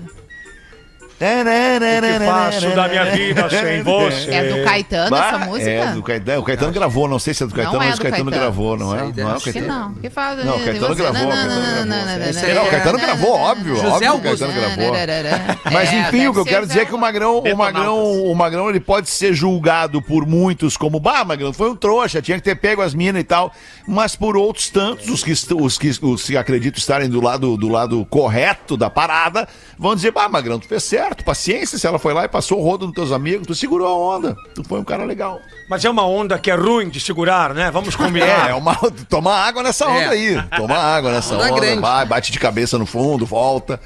[1.19, 4.29] O que faço da minha vida sem você?
[4.31, 5.69] É do Caetano Bah, essa música?
[5.69, 6.39] É, do Caetano.
[6.41, 8.23] O Caetano gravou, não sei se é do Caetano, Não é mas o do Caetano,
[8.31, 8.43] Caetano.
[8.43, 8.99] gravou, não é?
[9.15, 9.79] Não é o Acho que Caetano.
[9.79, 9.93] não.
[9.95, 10.45] Que faz...
[10.45, 11.85] Não, o Caetano gravou, o não, Caetano não, gravou.
[11.85, 13.91] não, não, não, Esse não, é- não, Não, o Caetano não, gravou, não, óbvio, não.
[13.93, 14.21] Óbvio que o.
[14.21, 14.95] Caetano gravou.
[14.95, 17.57] É, Mas enfim, deve o que eu quero dizer é que o Magrão, o.
[17.57, 22.21] Magrão, o Magrão, ele pode ser julgado por muitos como, bah, Magrão, foi um trouxa,
[22.21, 23.51] tinha que ter pego as minas e tal,
[23.87, 27.57] mas por outros tantos, os que, est- os que, os que acredito estarem do lado,
[27.57, 29.47] do lado correto da parada,
[29.79, 32.63] vão dizer, bah, Magrão, tu fez certo, paciência, se ela foi lá e passou o
[32.63, 35.39] rodo nos teus amigos, tu segurou a onda, tu foi um cara legal.
[35.69, 37.69] Mas é uma onda que é ruim de segurar, né?
[37.71, 38.47] Vamos combinar.
[38.49, 38.75] É, é uma,
[39.09, 40.07] toma água nessa onda É.
[40.09, 41.81] aí, toma água nessa Onda onda, grande.
[41.81, 43.79] vai, bate de cabeça no fundo, volta.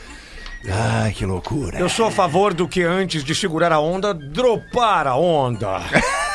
[0.69, 1.79] Ai, que loucura.
[1.79, 5.79] Eu sou a favor do que antes de segurar a onda, dropar a onda.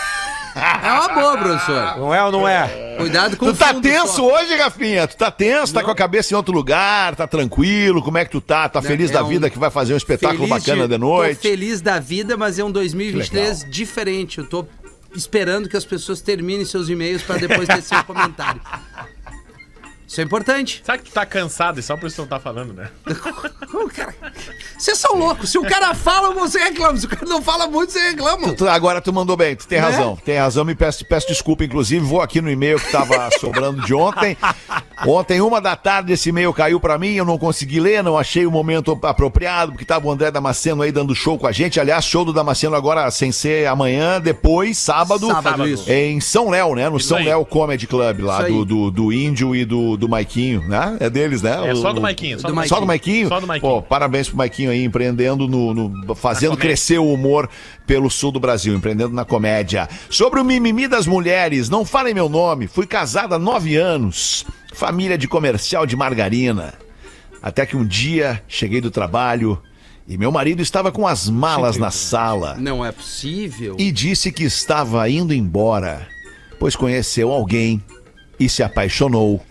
[0.56, 1.98] É uma boa, professor.
[1.98, 2.96] Não é ou não é?
[2.96, 4.34] Cuidado com Tu o tá fundo tenso só.
[4.34, 5.06] hoje, Rafinha?
[5.06, 8.02] Tu tá tenso, tá com a cabeça em outro lugar, tá tranquilo?
[8.02, 8.68] Como é que tu tá?
[8.68, 11.36] Tá feliz é da um vida que vai fazer um espetáculo Feliz bacana de, noite?
[11.36, 14.38] Tô feliz da vida, mas é um 2023 diferente.
[14.38, 14.66] Eu tô
[15.14, 18.60] esperando que as pessoas terminem seus e-mails para depois ter seu comentário.
[20.06, 20.82] Isso é importante.
[20.84, 22.88] Sabe que tu tá cansado e só por isso tu não tá falando, né?
[23.94, 24.14] Cara,
[24.78, 25.50] Vocês são loucos.
[25.50, 26.96] Se o cara fala, você reclama.
[26.96, 28.52] Se o cara não fala muito, você reclama.
[28.54, 29.84] Tu- agora tu mandou bem, tu tem Né?
[29.86, 30.16] razão.
[30.24, 31.64] Tem razão, me peço, peço desculpa.
[31.64, 34.36] Inclusive, vou aqui no e-mail que tava sobrando de ontem.
[35.06, 38.46] Ontem, uma da tarde, esse e-mail caiu pra mim, eu não consegui ler, não achei
[38.46, 41.78] o momento apropriado, porque tava o André Damasceno aí dando show com a gente.
[41.78, 45.90] Aliás, show do Damasceno agora sem ser amanhã, depois, sábado, Sábado, isso.
[45.90, 46.88] em São Léo, né?
[46.88, 47.24] No Isso São aí.
[47.26, 50.96] Léo Comedy Club, lá do, do, do Índio e do, do Maiquinho, né?
[51.00, 51.68] É deles, né?
[51.70, 52.40] É só do O- Maiquinho.
[52.40, 52.68] Só do Maiquinho.
[52.76, 53.28] Só do Maiquinho?
[53.28, 53.72] Só do Maiquinho.
[53.72, 55.74] Pô, parabéns pro Maiquinho aí, empreendendo no.
[55.74, 57.48] no- fazendo crescer o humor
[57.86, 59.88] pelo sul do Brasil, empreendendo na comédia.
[60.08, 62.66] Sobre o mimimi das mulheres, não falem meu nome.
[62.66, 64.44] Fui casada há nove anos.
[64.76, 66.74] Família de comercial de margarina.
[67.40, 69.58] Até que um dia cheguei do trabalho
[70.06, 73.74] e meu marido estava com as malas na sala Não é possível.
[73.78, 76.06] e disse que estava indo embora,
[76.60, 77.82] pois conheceu alguém
[78.38, 79.42] e se apaixonou.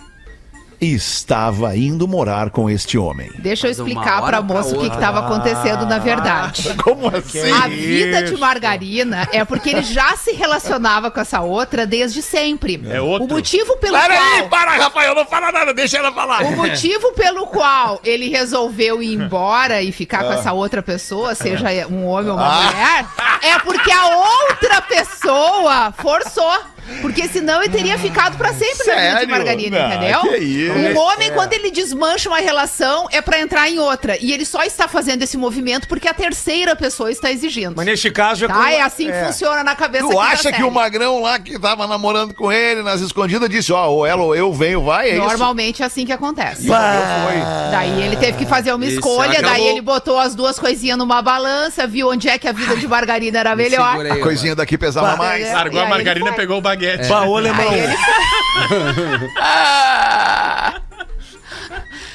[0.93, 3.31] Estava indo morar com este homem.
[3.39, 6.73] Deixa eu explicar pra moça o que estava acontecendo na verdade.
[6.83, 7.51] Como assim?
[7.51, 12.81] A vida de margarina é porque ele já se relacionava com essa outra desde sempre.
[12.89, 13.27] É outro.
[13.27, 14.49] O motivo pelo Para aí, qual.
[14.49, 16.43] para, Rafael, não fala nada, deixa ela falar.
[16.43, 20.23] O motivo pelo qual ele resolveu ir embora e ficar Ah.
[20.25, 23.05] com essa outra pessoa, seja um homem ou uma mulher,
[23.41, 26.74] é porque a outra pessoa forçou.
[27.01, 29.71] Porque senão ele teria ficado pra sempre na vida de Sério?
[29.71, 30.21] Não, entendeu?
[30.21, 30.73] que isso.
[30.73, 34.17] Um homem, quando ele desmancha uma relação, é pra entrar em outra.
[34.19, 37.73] E ele só está fazendo esse movimento porque a terceira pessoa está exigindo.
[37.75, 38.71] Mas nesse caso é Tá?
[38.71, 39.25] É assim que é.
[39.25, 43.01] funciona na cabeça Tu acha que o Magrão lá que tava namorando com ele nas
[43.01, 45.27] escondidas disse, ó, ou ela ou eu venho, vai, é isso?
[45.27, 46.67] Normalmente é assim que acontece.
[46.67, 47.69] Bah.
[47.71, 49.49] Daí ele teve que fazer uma Isso, escolha, acabou.
[49.51, 52.87] daí ele botou as duas coisinhas numa balança, viu onde é que a vida de
[52.87, 54.05] margarina era melhor.
[54.05, 55.45] A coisinha daqui pesava mais.
[55.45, 57.07] É, Largou a margarina pegou o baguete.
[57.09, 57.71] Bah, ô, alemão.
[57.73, 57.93] Ele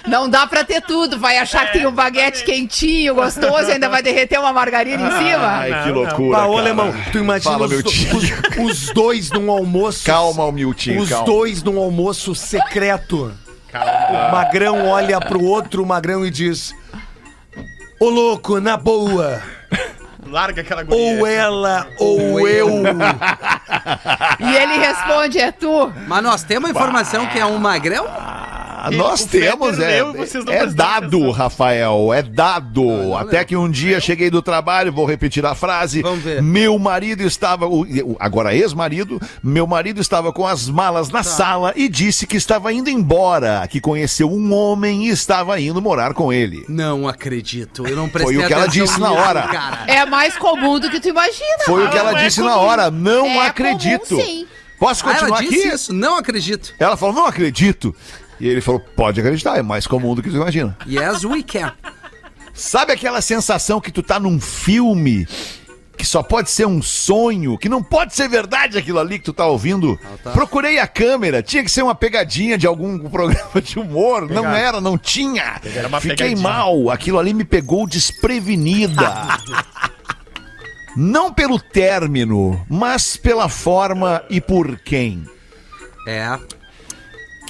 [0.06, 3.88] Não dá pra ter tudo, vai achar que tem um baguete quentinho, gostoso, e ainda
[3.88, 5.46] vai derreter uma margarina em cima.
[5.46, 6.50] Ai, que loucura, cara.
[6.50, 10.04] alemão, tu imagina Fala, os, os- os dois num almoço.
[10.04, 11.26] Calma, Miltinho, Os calma.
[11.26, 13.32] dois num almoço secreto.
[13.72, 16.74] O Magrão olha pro outro Magrão e diz:
[18.00, 19.40] Ô louco, na boa.
[20.26, 21.18] Larga aquela guria.
[21.20, 22.68] Ou ela ou eu.
[24.40, 25.92] E ele responde, é tu.
[26.08, 28.06] Mas nós temos a informação que é um magrão?
[28.82, 31.30] Ah, nós temos, é, não é dado, atenção.
[31.32, 33.14] Rafael, é dado.
[33.16, 36.00] Até que um dia cheguei do trabalho, vou repetir a frase.
[36.02, 36.42] Vamos ver.
[36.42, 37.66] Meu marido estava,
[38.18, 41.18] agora ex-marido, meu marido estava com as malas Tá.
[41.18, 45.80] na sala e disse que estava indo embora, que conheceu um homem e estava indo
[45.82, 46.64] morar com ele.
[46.68, 47.86] Não acredito.
[47.86, 49.42] Eu não prestei Foi o que ela disse na hora.
[49.42, 49.84] Cara.
[49.86, 51.64] É mais comum do que tu imagina.
[51.66, 52.90] Foi o Ah, que ela não é disse na hora.
[52.90, 54.08] Não É acredito.
[54.08, 54.46] comum, sim.
[54.78, 55.74] Posso Ah, ela continuar disse aqui?
[55.74, 55.92] isso?
[55.92, 56.74] Não acredito.
[56.78, 57.94] Ela falou, não acredito.
[58.40, 60.76] E ele falou, pode acreditar, é mais comum do que você imagina.
[60.88, 61.72] Yes, we can.
[62.54, 65.26] Sabe aquela sensação que tu tá num filme
[65.96, 69.34] que só pode ser um sonho, que não pode ser verdade aquilo ali que tu
[69.34, 69.98] tá ouvindo?
[70.32, 74.80] Procurei a câmera, tinha que ser uma pegadinha de algum programa de humor, não era,
[74.80, 75.60] não tinha.
[75.62, 76.42] Era uma Fiquei pegadinha.
[76.42, 79.12] mal, aquilo ali me pegou desprevenida.
[80.96, 85.24] não pelo término, mas pela forma e por quem.
[86.08, 86.38] É.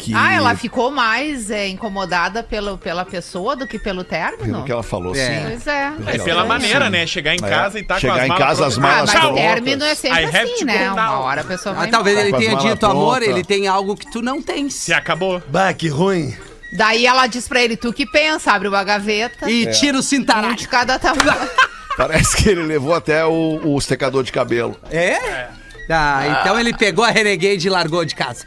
[0.00, 0.14] que.
[0.14, 4.64] Ah, ela ficou mais é, incomodada pelo, pela pessoa do que pelo Pelo término?
[4.64, 5.26] que ela falou, É.
[5.26, 5.44] sim.
[5.48, 5.92] Pois é.
[6.06, 7.06] É pela maneira, né?
[7.06, 7.48] Chegar em É.
[7.48, 8.90] casa e tá Chegar com as em malas casa, as prontas.
[8.90, 10.90] Ah, malas mas término é sempre I assim, né?
[10.90, 13.96] Uma hora a pessoa vai Ah, talvez ele tenha malas dito, amor, ele tem algo
[13.96, 14.74] que tu não tens.
[14.74, 15.42] Se acabou.
[15.48, 16.34] Bah, que ruim.
[16.72, 19.50] Daí ela diz pra ele, tu que pensa, abre uma gaveta.
[19.50, 20.54] E tira o Um cintaralho.
[20.54, 21.48] de cada tamanho.
[21.96, 24.76] Parece que ele levou até o, o secador de cabelo.
[24.90, 25.48] É?
[25.90, 28.46] Ah, então ele pegou a Renegade e largou de casa.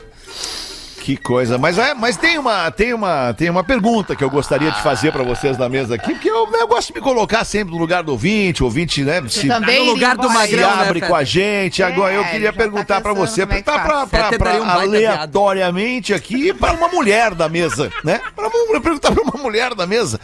[1.03, 1.57] Que coisa.
[1.57, 5.11] Mas, é, mas tem, uma, tem, uma, tem uma pergunta que eu gostaria de fazer
[5.11, 8.03] pra vocês na mesa aqui, porque eu, eu gosto de me colocar sempre no lugar
[8.03, 9.21] do ouvinte, o ouvinte, né?
[9.27, 11.07] Se, também no lugar do Magrão, né, abre Feta?
[11.11, 11.83] com a gente.
[11.83, 14.09] Agora eu É, queria tá perguntar pra pensando você, é tá faz.
[14.09, 18.21] pra, pra, pra- um aleatoriamente aqui, para uma mulher da mesa, né?
[18.33, 20.21] Pra uma- perguntar pra uma mulher da mesa.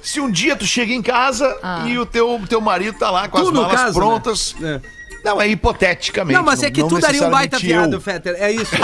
[0.00, 1.82] Se um dia tu chega em casa Ah.
[1.88, 4.54] e o teu, teu marido tá lá com Tu, as malas caso, prontas.
[4.60, 4.80] né?
[5.24, 6.34] Não, é hipoteticamente.
[6.36, 7.60] Não, mas é que tu daria um baita eu.
[7.60, 8.36] viado, Fetter.
[8.38, 8.70] É isso.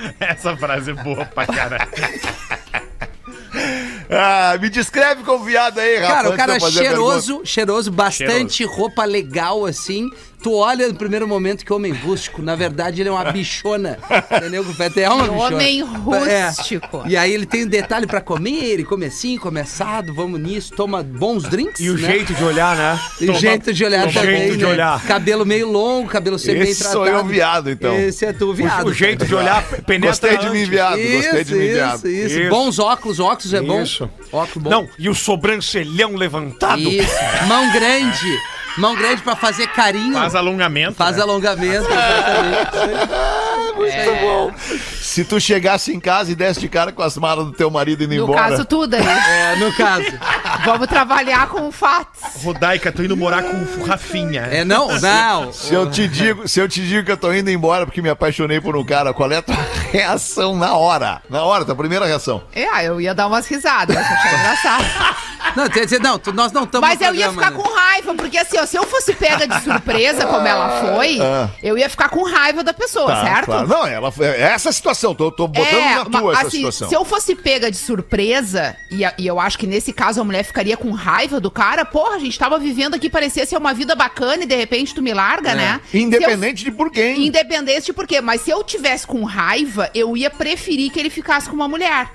[0.20, 1.90] Essa frase é boa pra caralho.
[4.08, 6.14] Ah, me descreve como viado aí, rapaz.
[6.14, 10.08] Cara, o cara cheiroso, cheiroso, bastante roupa legal, assim.
[10.42, 13.98] Tu olha no primeiro momento que homem rústico, na verdade ele é uma bichona.
[14.36, 14.62] entendeu?
[14.62, 15.56] O Fetter é uma bichona.
[15.56, 15.80] Homem
[16.30, 16.46] É.
[16.48, 17.02] rústico.
[17.06, 20.72] E aí ele tem um detalhe pra comer, ele come assim, come assado, vamos nisso,
[20.74, 21.80] toma bons drinks.
[21.80, 22.08] E o né?
[22.10, 23.00] jeito de olhar, né?
[23.20, 24.70] E o jeito de olhar o também, jeito de né?
[24.70, 25.02] olhar.
[25.04, 27.04] Cabelo meio longo, cabelo ser bem Esse tratado.
[27.04, 27.96] sou eu, viado, então.
[27.98, 28.86] Esse é tu, viado.
[28.86, 30.96] O, o jeito de olhar penetra Gostei de mim, viado.
[30.98, 31.96] Gostei de mim, Isso, viado.
[31.96, 32.40] isso, isso.
[32.40, 32.50] Isso.
[32.50, 33.82] Bons óculos, óculos é bom.
[33.82, 34.08] Isso.
[34.32, 34.70] Óculos bom.
[34.70, 36.80] Não, e o sobrancelhão levantado.
[36.80, 37.14] Isso.
[37.48, 38.38] Mão grande.
[38.78, 40.14] Mão grande pra fazer carinho.
[40.14, 40.94] Faz alongamento.
[40.94, 41.22] Faz né?
[41.22, 41.86] alongamento.
[41.90, 42.76] exatamente.
[43.76, 44.52] Muito bom.
[45.00, 48.04] Se tu chegasse em casa e desse de cara com as malas do teu marido
[48.04, 48.50] indo No embora.
[48.50, 49.02] caso, tudo aí.
[49.02, 50.06] É, no caso.
[50.64, 52.20] Vamos trabalhar com fatos.
[52.42, 54.42] Rodaica, tô indo morar com o Rafinha.
[54.42, 55.52] É, não, não.
[55.52, 58.08] Se eu, te digo, se eu te digo que eu tô indo embora porque me
[58.10, 59.56] apaixonei por um cara, qual é a tua
[59.92, 61.22] reação na hora?
[61.30, 62.42] Na hora, tua primeira reação.
[62.54, 64.84] É, eu ia dar umas risadas, é engraçado.
[65.56, 68.58] Não, quer dizer, não, nós não estamos Mas eu ia ficar com raiva, porque assim,
[68.58, 71.48] ó, se eu fosse pega de surpresa, como ela foi, Ah.
[71.62, 73.46] eu ia ficar com raiva da pessoa, certo?
[73.46, 73.66] claro.
[73.66, 74.26] Não, ela foi.
[74.26, 76.88] é Essa situação, tô, tô botando na tua ma- essa assim, situação.
[76.88, 80.44] se eu fosse pega de surpresa, e, e eu acho que nesse caso a mulher
[80.44, 83.94] ficaria com raiva do cara, porra, a gente tava vivendo aqui, parecia ser uma vida
[83.94, 85.80] bacana e de repente tu me larga, né?
[85.90, 87.26] Se eu- Independente de por quem.
[87.26, 88.20] Independente de por quê.
[88.20, 92.10] Mas se eu tivesse com raiva, eu ia preferir que ele ficasse com uma mulher.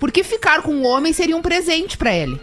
[0.00, 2.40] Porque ficar com um homem seria um presente pra ele.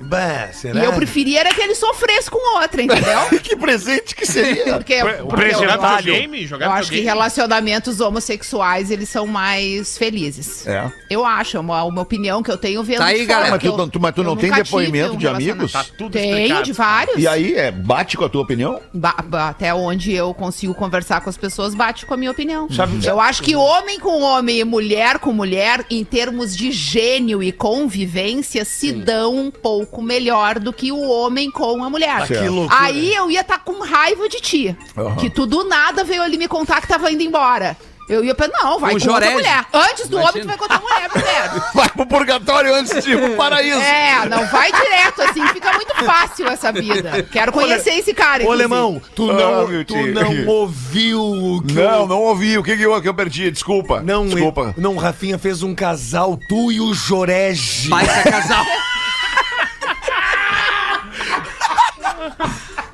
[0.00, 0.80] Bah, será?
[0.80, 3.20] E eu preferia era que ele sofresse com outra, entendeu?
[3.42, 4.74] que presente que seria.
[4.78, 5.98] Porque, O porque eu, Trabalho.
[6.04, 6.46] videogame?
[6.46, 10.66] Jogar eu acho que relacionamentos homossexuais, eles são mais felizes.
[10.66, 10.90] É.
[11.10, 13.88] Eu acho, é uma, uma opinião que eu tenho vendo Tá aí, galera, Mas tu,
[13.88, 15.72] tu- mas tu eu não tem depoimento um de amigos?
[15.72, 16.62] Tá tudo Tenho, explicado.
[16.64, 17.18] de vários.
[17.18, 18.80] E aí, é, bate com a tua opinião?
[18.92, 22.70] Ba- ba- até onde eu consigo conversar com as pessoas, bate com a minha opinião.
[22.70, 27.42] Sabe- eu acho que homem com homem e mulher com mulher, em termos de gênio
[27.42, 32.26] e convivência, se dão um pouco melhor do que o homem com a mulher.
[32.26, 32.80] que loucura.
[32.80, 34.76] Aí eu ia estar com raiva de ti.
[34.96, 35.16] Aham.
[35.16, 37.76] Que tu do nada veio ali me contar que tava indo embora.
[38.08, 39.32] Eu ia pensar, não, vai O com outra Jorege.
[39.34, 39.66] mulher.
[39.70, 40.30] Antes do Imagina.
[40.30, 41.62] homem, tu vai contar a mulher primeiro.
[41.74, 43.78] Vai pro purgatório antes de ir pro paraíso.
[43.78, 47.22] É, não vai direto assim, fica muito fácil essa vida.
[47.30, 48.46] Quero conhecer esse cara.
[48.46, 48.50] Ô.
[48.52, 50.14] Alemão, tu Ah, não, meu tu tio.
[50.14, 52.06] não ouviu o que Não, eu...
[52.06, 52.56] não ouvi.
[52.56, 53.50] O que, que, eu, que eu perdi?
[53.50, 54.00] Desculpa.
[54.00, 54.72] Não, Desculpa.
[54.74, 57.90] ele- não, Rafinha fez um casal, tu e o Jorege.
[57.90, 58.64] Baita casal.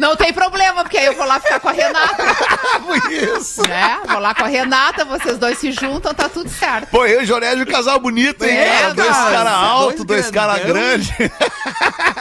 [0.04, 2.22] Não tem problema, porque aí eu vou lá ficar com a Renata,
[3.10, 3.66] isso.
[3.66, 4.00] né?
[4.06, 6.90] Vou lá com a Renata, vocês dois se juntam, tá tudo certo.
[6.90, 8.94] Pô, eu e o um casal bonito, hein, É, cara?
[8.94, 11.08] Dois caras altos, dois dois caras grandes.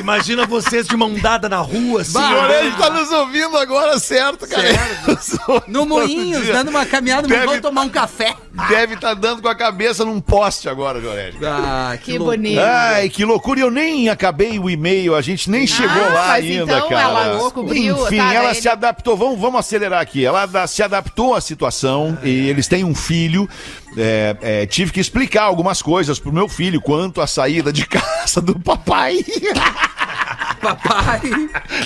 [0.00, 2.18] Imagina vocês de mão dada na rua, assim.
[2.18, 4.62] O Jorégio tá nos ouvindo agora, certo, cara?
[5.66, 8.34] No Moinhos, dando uma caminhada, Deve- vamos tomar um café.
[8.68, 11.40] Deve estar dando com a cabeça num poste agora, Jorégio.
[11.46, 12.36] Ah, Que loucura.
[12.36, 12.60] bonito.
[12.60, 13.60] Ai, que loucura.
[13.60, 17.02] Eu nem acabei o e-mail, a gente nem chegou lá mas ainda, então cara.
[17.02, 19.16] ela descobriu, Enfim, tá, ela se adaptou.
[19.16, 20.24] Vamos, vamos acelerar aqui.
[20.24, 23.48] Ela se adaptou à situação e eles têm um filho.
[23.96, 28.40] É, é, tive que explicar algumas coisas pro meu filho quanto à saída de casa
[28.40, 29.24] do papai.
[30.60, 31.20] Papai.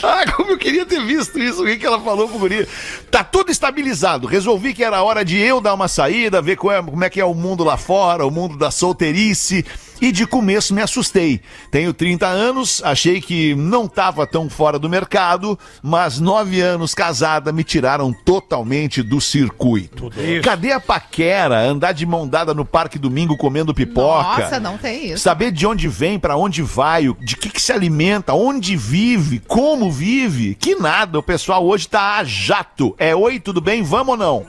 [0.03, 2.67] Ah, como eu queria ter visto isso, o que que ela falou pro guri.
[3.11, 4.27] Tá tudo estabilizado.
[4.27, 7.21] Resolvi que era hora de eu dar uma saída, ver qual é- como é que
[7.21, 9.65] é o mundo lá fora, o mundo da solteirice.
[9.99, 11.41] E de começo me assustei.
[11.71, 17.51] Tenho 30 anos, achei que não tava tão fora do mercado, mas nove anos casada
[17.51, 20.11] me tiraram totalmente do circuito.
[20.45, 21.61] Cadê a paquera?
[21.61, 24.43] Andar de mão dada no parque domingo comendo pipoca?
[24.43, 25.23] Nossa, não tem isso.
[25.23, 29.41] Saber de onde vem, pra onde vai, o- de que, que se alimenta, onde vive,
[29.47, 30.55] como vive.
[30.55, 32.95] Que nada, o pessoal hoje tá a jato.
[32.99, 33.83] É oi, tudo bem?
[33.83, 34.47] Vamos ou não?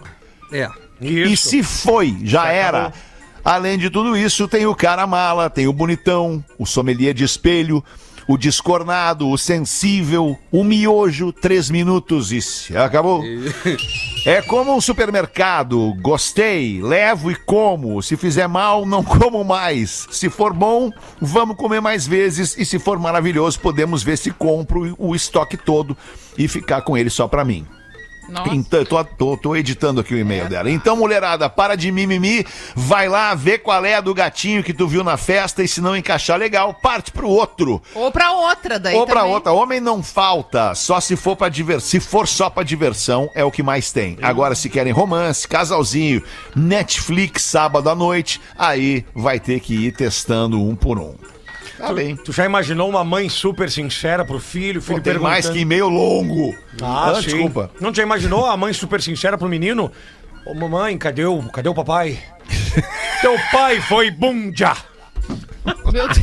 [0.52, 0.70] É.
[1.02, 1.32] Isso.
[1.32, 2.94] E se foi, já era.
[3.44, 7.84] Além de tudo isso, tem o cara mala, tem o bonitão, o sommelier de espelho,
[8.28, 13.24] o descornado, o sensível, o miojo, três minutos e se acabou.
[14.28, 15.94] É como um supermercado.
[16.02, 18.04] Gostei, levo e como.
[18.04, 20.06] Se fizer mal, não como mais.
[20.12, 22.58] Se for bom, vamos comer mais vezes.
[22.58, 25.96] E se for maravilhoso, podemos ver se compro o estoque todo
[26.38, 27.66] e ficar com ele só pra mim.
[28.30, 28.54] Nossa.
[28.54, 30.70] Então, eu tô, tô- tô editando aqui o e-mail dela.
[30.70, 34.88] Então, mulherada, para de mimimi, vai lá ver qual é a do gatinho que tu
[34.88, 37.82] viu na festa e se não encaixar legal, parte pro outro.
[37.96, 39.34] Ou pra outra daí Ou pra também.
[39.34, 39.52] outra.
[39.54, 41.88] Homem não falta, só se for para diversão.
[41.90, 44.18] Se for só pra diversão, é o que mais tem.
[44.22, 46.22] Agora, se querem romance, casalzinho,
[46.56, 51.16] Netflix sábado à noite, aí vai ter que ir testando um por um.
[51.78, 52.16] Tá bem.
[52.16, 54.82] Tu já imaginou uma mãe super sincera pro filho?
[54.82, 56.56] Filho Pô, tem mais que e-mail longo.
[56.82, 57.22] Ah, sim.
[57.22, 57.70] desculpa.
[57.80, 59.92] Não já imaginou a mãe super sincera pro menino?
[60.46, 62.18] Ô, mamãe, cadê o, cadê o papai?
[63.22, 64.76] Teu pai foi bunda.
[65.92, 66.18] Meu Deus.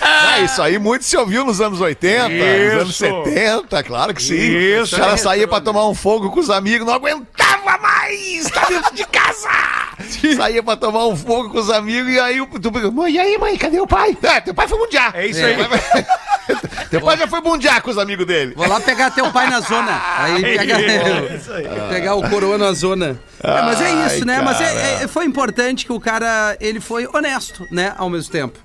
[0.00, 3.04] Ah, isso aí muito se ouviu nos anos 80, nos anos Isso.
[3.24, 4.34] 70, claro que sim.
[4.34, 4.94] Isso.
[4.96, 8.94] O cara saía pra tomar um fogo com os amigos, não aguentava mais, tá dentro
[8.94, 9.48] de casa.
[10.36, 13.18] saía pra tomar um fogo com os amigos e aí o- tu pergunta, mãe, e
[13.18, 14.16] aí mãe, cadê o pai?
[14.22, 15.12] É, teu pai foi mundiar.
[15.16, 15.56] É isso aí.
[16.90, 18.52] Teu pai já foi mundiar com os amigos dele.
[18.56, 20.00] Vou lá pegar teu pai na zona.
[20.18, 20.78] Aí pegar,
[21.90, 23.18] pegar o coroa na zona.
[23.42, 24.40] É, mas é isso, Ai, né?
[24.42, 25.04] Mas é- cara.
[25.04, 27.92] é- foi importante que o cara, ele foi honesto, né?
[27.96, 28.58] Ao mesmo tempo.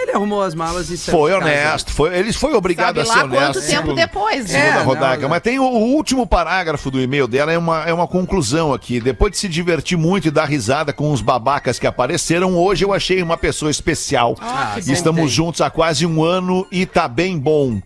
[0.00, 3.18] Ele arrumou as malas e saiu Foi honesto, foi, ele foi obrigado Sabe a ser
[3.18, 3.52] lá honesto.
[3.54, 4.70] quanto tempo depois, né?
[4.70, 5.22] a É, Rodaica.
[5.22, 8.72] não, Mas tem o, o último parágrafo do e-mail dela, é uma, é uma conclusão
[8.72, 9.00] aqui.
[9.00, 12.92] Depois de se divertir muito e dar risada com os babacas que apareceram, hoje eu
[12.92, 14.36] achei uma pessoa especial.
[14.40, 14.92] Ah, que bom.
[14.92, 17.80] Estamos juntos há quase um ano e tá bem bom.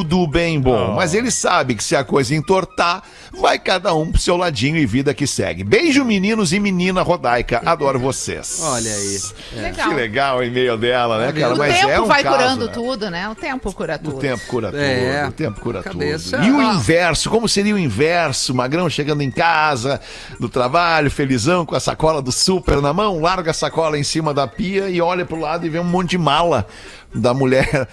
[0.00, 0.94] Tudo bem bom.
[0.94, 3.02] Mas ele sabe que se a coisa entortar,
[3.38, 5.62] vai cada um pro seu ladinho e vida que segue.
[5.62, 7.60] Beijo, meninos e menina Rodaica.
[7.66, 8.60] Adoro vocês.
[8.62, 9.20] Olha aí.
[9.60, 9.88] Legal.
[9.88, 11.54] Que legal o e-mail dela, né, cara?
[11.54, 12.72] O Mas tempo é um vai caso, curando né?
[12.72, 13.28] tudo, né?
[13.28, 14.16] O tempo cura tudo.
[14.16, 14.80] O tempo cura tudo.
[14.80, 15.28] É.
[15.28, 16.48] O tempo cura Cabeça- tudo.
[16.48, 17.28] E o inverso?
[17.28, 18.54] Como seria o inverso?
[18.54, 20.00] Magrão chegando em casa,
[20.38, 24.32] do trabalho, felizão, com a sacola do super na mão, larga a sacola em cima
[24.32, 26.66] da pia e olha pro lado e vê um monte de mala
[27.14, 27.86] da mulher.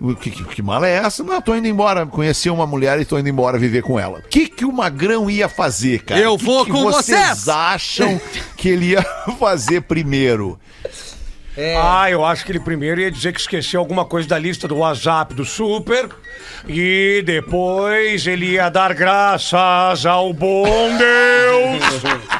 [0.00, 1.22] O Que, que, que mala é essa?
[1.24, 2.04] Não, tô indo embora.
[2.06, 4.18] Conheci uma mulher e tô indo embora viver com ela.
[4.18, 6.20] O que, que o Magrão ia fazer, cara?
[6.20, 7.48] Eu Que vou que com vocês vocês!
[7.48, 8.20] acham
[8.56, 9.02] que ele ia
[9.38, 10.58] fazer primeiro?
[11.82, 14.76] Ah, eu acho que ele primeiro ia dizer que esqueceu alguma coisa da lista do
[14.76, 16.10] WhatsApp do Super.
[16.68, 20.66] E depois ele ia dar graças ao bom
[20.98, 22.02] Deus.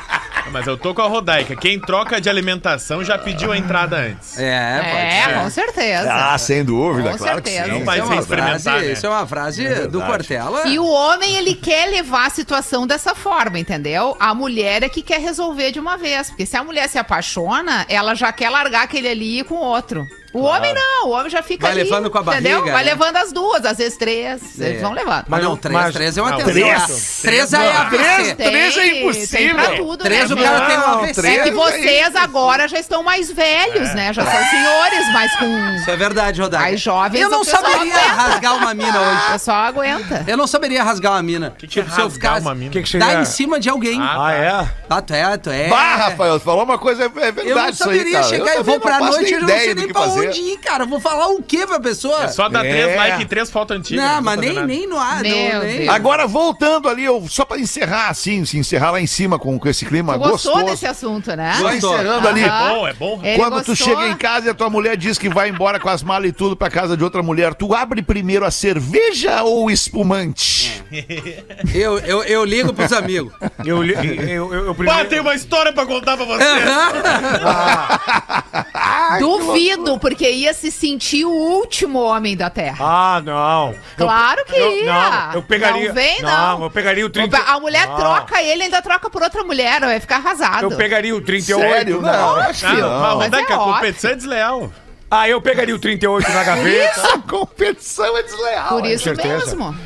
[0.57, 1.54] Mas eu tô com a Rodaica.
[1.54, 4.38] Quem troca de alimentação já pediu a entrada antes.
[4.38, 5.34] É, pode É, ser.
[5.34, 6.11] com certeza.
[6.14, 7.64] Ah, sem dúvida, Com claro certeza.
[7.64, 7.84] que Não sim.
[7.84, 8.92] vai Isso é uma experimentar, frase, né?
[8.92, 10.07] isso é uma frase do verdade.
[10.07, 10.66] Cortella.
[10.68, 14.16] E o homem, ele quer levar a situação dessa forma, entendeu?
[14.18, 16.28] A mulher é que quer resolver de uma vez.
[16.30, 20.07] Porque se a mulher se apaixona, ela já quer largar aquele ali e com outro.
[20.37, 22.59] O homem não, o homem já fica Vai ali, levando com a entendeu?
[22.59, 22.91] barriga, Vai né?
[22.91, 24.59] levando as duas, às vezes três.
[24.61, 25.24] Eles vão levando.
[25.28, 26.53] Mas não, três, mas- três é uma atenção.
[26.53, 27.18] três?
[27.22, 28.34] Três aí é AVC.
[28.34, 29.55] Três é Tem impossível.
[29.55, 31.14] pra tudo, Três né, o cara tem um Não, AVC.
[31.20, 34.12] três É que é vocês agora já estão mais velhos, né?
[34.12, 35.74] Já são senhores, mas com...
[35.76, 36.64] Isso é verdade, Rodaica.
[36.64, 37.99] Mais jovens, Eu não saberia aguenta.
[38.12, 39.32] rasgar uma mina O hoje.
[39.32, 40.24] pessoal aguenta.
[40.26, 41.55] Eu não saberia rasgar uma mina.
[41.59, 42.47] que que é Tipo, se eu rasgar ficasse...
[42.47, 42.70] uma mina?
[42.70, 42.99] Que que?
[42.99, 43.99] Dar em cima de alguém.
[44.03, 44.68] Ah, é?
[44.91, 45.68] Ah, tu é, tu é.
[45.68, 48.80] Bah, Rafael, tu falou uma coisa, é verdade Eu não saberia chegar, eu, também vou
[48.80, 50.26] pra noite, eu não sei nem pra fazer.
[50.29, 50.85] Onde ir, cara.
[50.85, 52.24] Eu vou falar o quê pra pessoa?
[52.24, 52.70] É só dar É.
[52.70, 54.05] três likes e três fotos antigas.
[54.05, 55.22] Não, não mas nem, nem no ar.
[55.22, 55.79] Meu não, nem.
[55.79, 55.89] Deus.
[55.89, 59.68] Agora, voltando ali, eu, só pra encerrar assim, se encerrar lá em cima com, com
[59.68, 60.64] esse clima Tu gostou gostoso.
[60.72, 61.55] desse assunto, né?
[61.59, 61.95] Só Gostou.
[61.95, 62.43] encerrando ali.
[62.43, 62.68] É Aham.
[62.74, 63.20] bom, é bom.
[63.22, 65.89] Ele Quando tu chega em casa e a tua mulher diz que vai embora com
[65.89, 69.66] as malas e tudo pra casa de outra mulher, tu abre primeiro a cerveja ou
[69.66, 70.83] o espumante?
[71.74, 73.33] Eu, eu, eu ligo pros amigos.
[73.64, 76.45] Eu, li- eu, eu, eu Pá, tem uma história pra contar pra você.
[79.18, 82.77] Duvido, porque ia se sentir o último homem da Terra.
[82.81, 83.73] Ah, não.
[83.73, 84.85] Eu- Claro que eu, ia.
[84.93, 85.89] Não, eu pegaria.
[85.89, 86.62] Não vem, não.
[86.64, 87.37] eu pegaria o 30.
[87.39, 87.97] A mulher Não.
[87.97, 90.64] troca ele, ainda troca por outra mulher, vai ficar arrasado.
[90.64, 91.61] Eu pegaria o 38.
[91.71, 92.01] Sério?
[92.03, 93.19] Não, acho que Ah, não.
[93.19, 93.75] mas Mas é a ótimo.
[93.75, 94.73] competição é desleal.
[95.11, 97.01] Ah, eu pegaria o 38 na gaveta.
[97.01, 98.69] Essa competição é desleal.
[98.69, 99.47] Por isso certeza.
[99.57, 99.77] mesmo.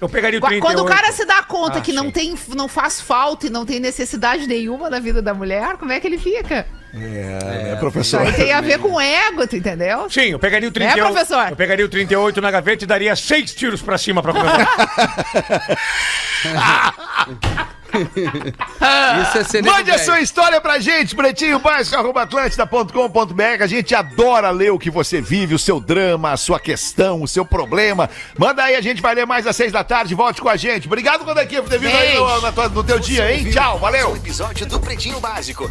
[0.00, 0.76] Eu pegaria o Qu- 38.
[0.76, 2.10] Quando o cara se dá conta Ah, que não, sim.
[2.10, 6.00] tem, não faz falta e não tem necessidade nenhuma na vida da mulher, como é
[6.00, 6.66] que ele fica?
[6.96, 8.20] É, Isso professor.
[8.22, 10.08] aí tem a ver com ego, tu entendeu?
[10.08, 11.12] Sim, eu pegaria o 38.
[11.12, 11.48] professor?
[11.50, 14.68] Eu pegaria o 38 na gaveta e daria seis tiros pra cima pra começar.
[17.94, 23.62] Isso é ser nego Mande a sua história pra gente, pretinho.atlântida.com.br.
[23.62, 27.28] A gente adora ler o que você vive, o seu drama, a sua questão, o
[27.28, 28.10] seu problema.
[28.36, 30.12] Manda aí, a gente vai ler mais às seis da tarde.
[30.12, 30.88] Volte com a gente.
[30.88, 33.48] Obrigado, Condequinha, por ter vindo aí no, tua- no teu dia, hein?
[33.50, 34.10] Tchau, valeu.
[34.10, 35.62] Um episódio do Pretinho Básico.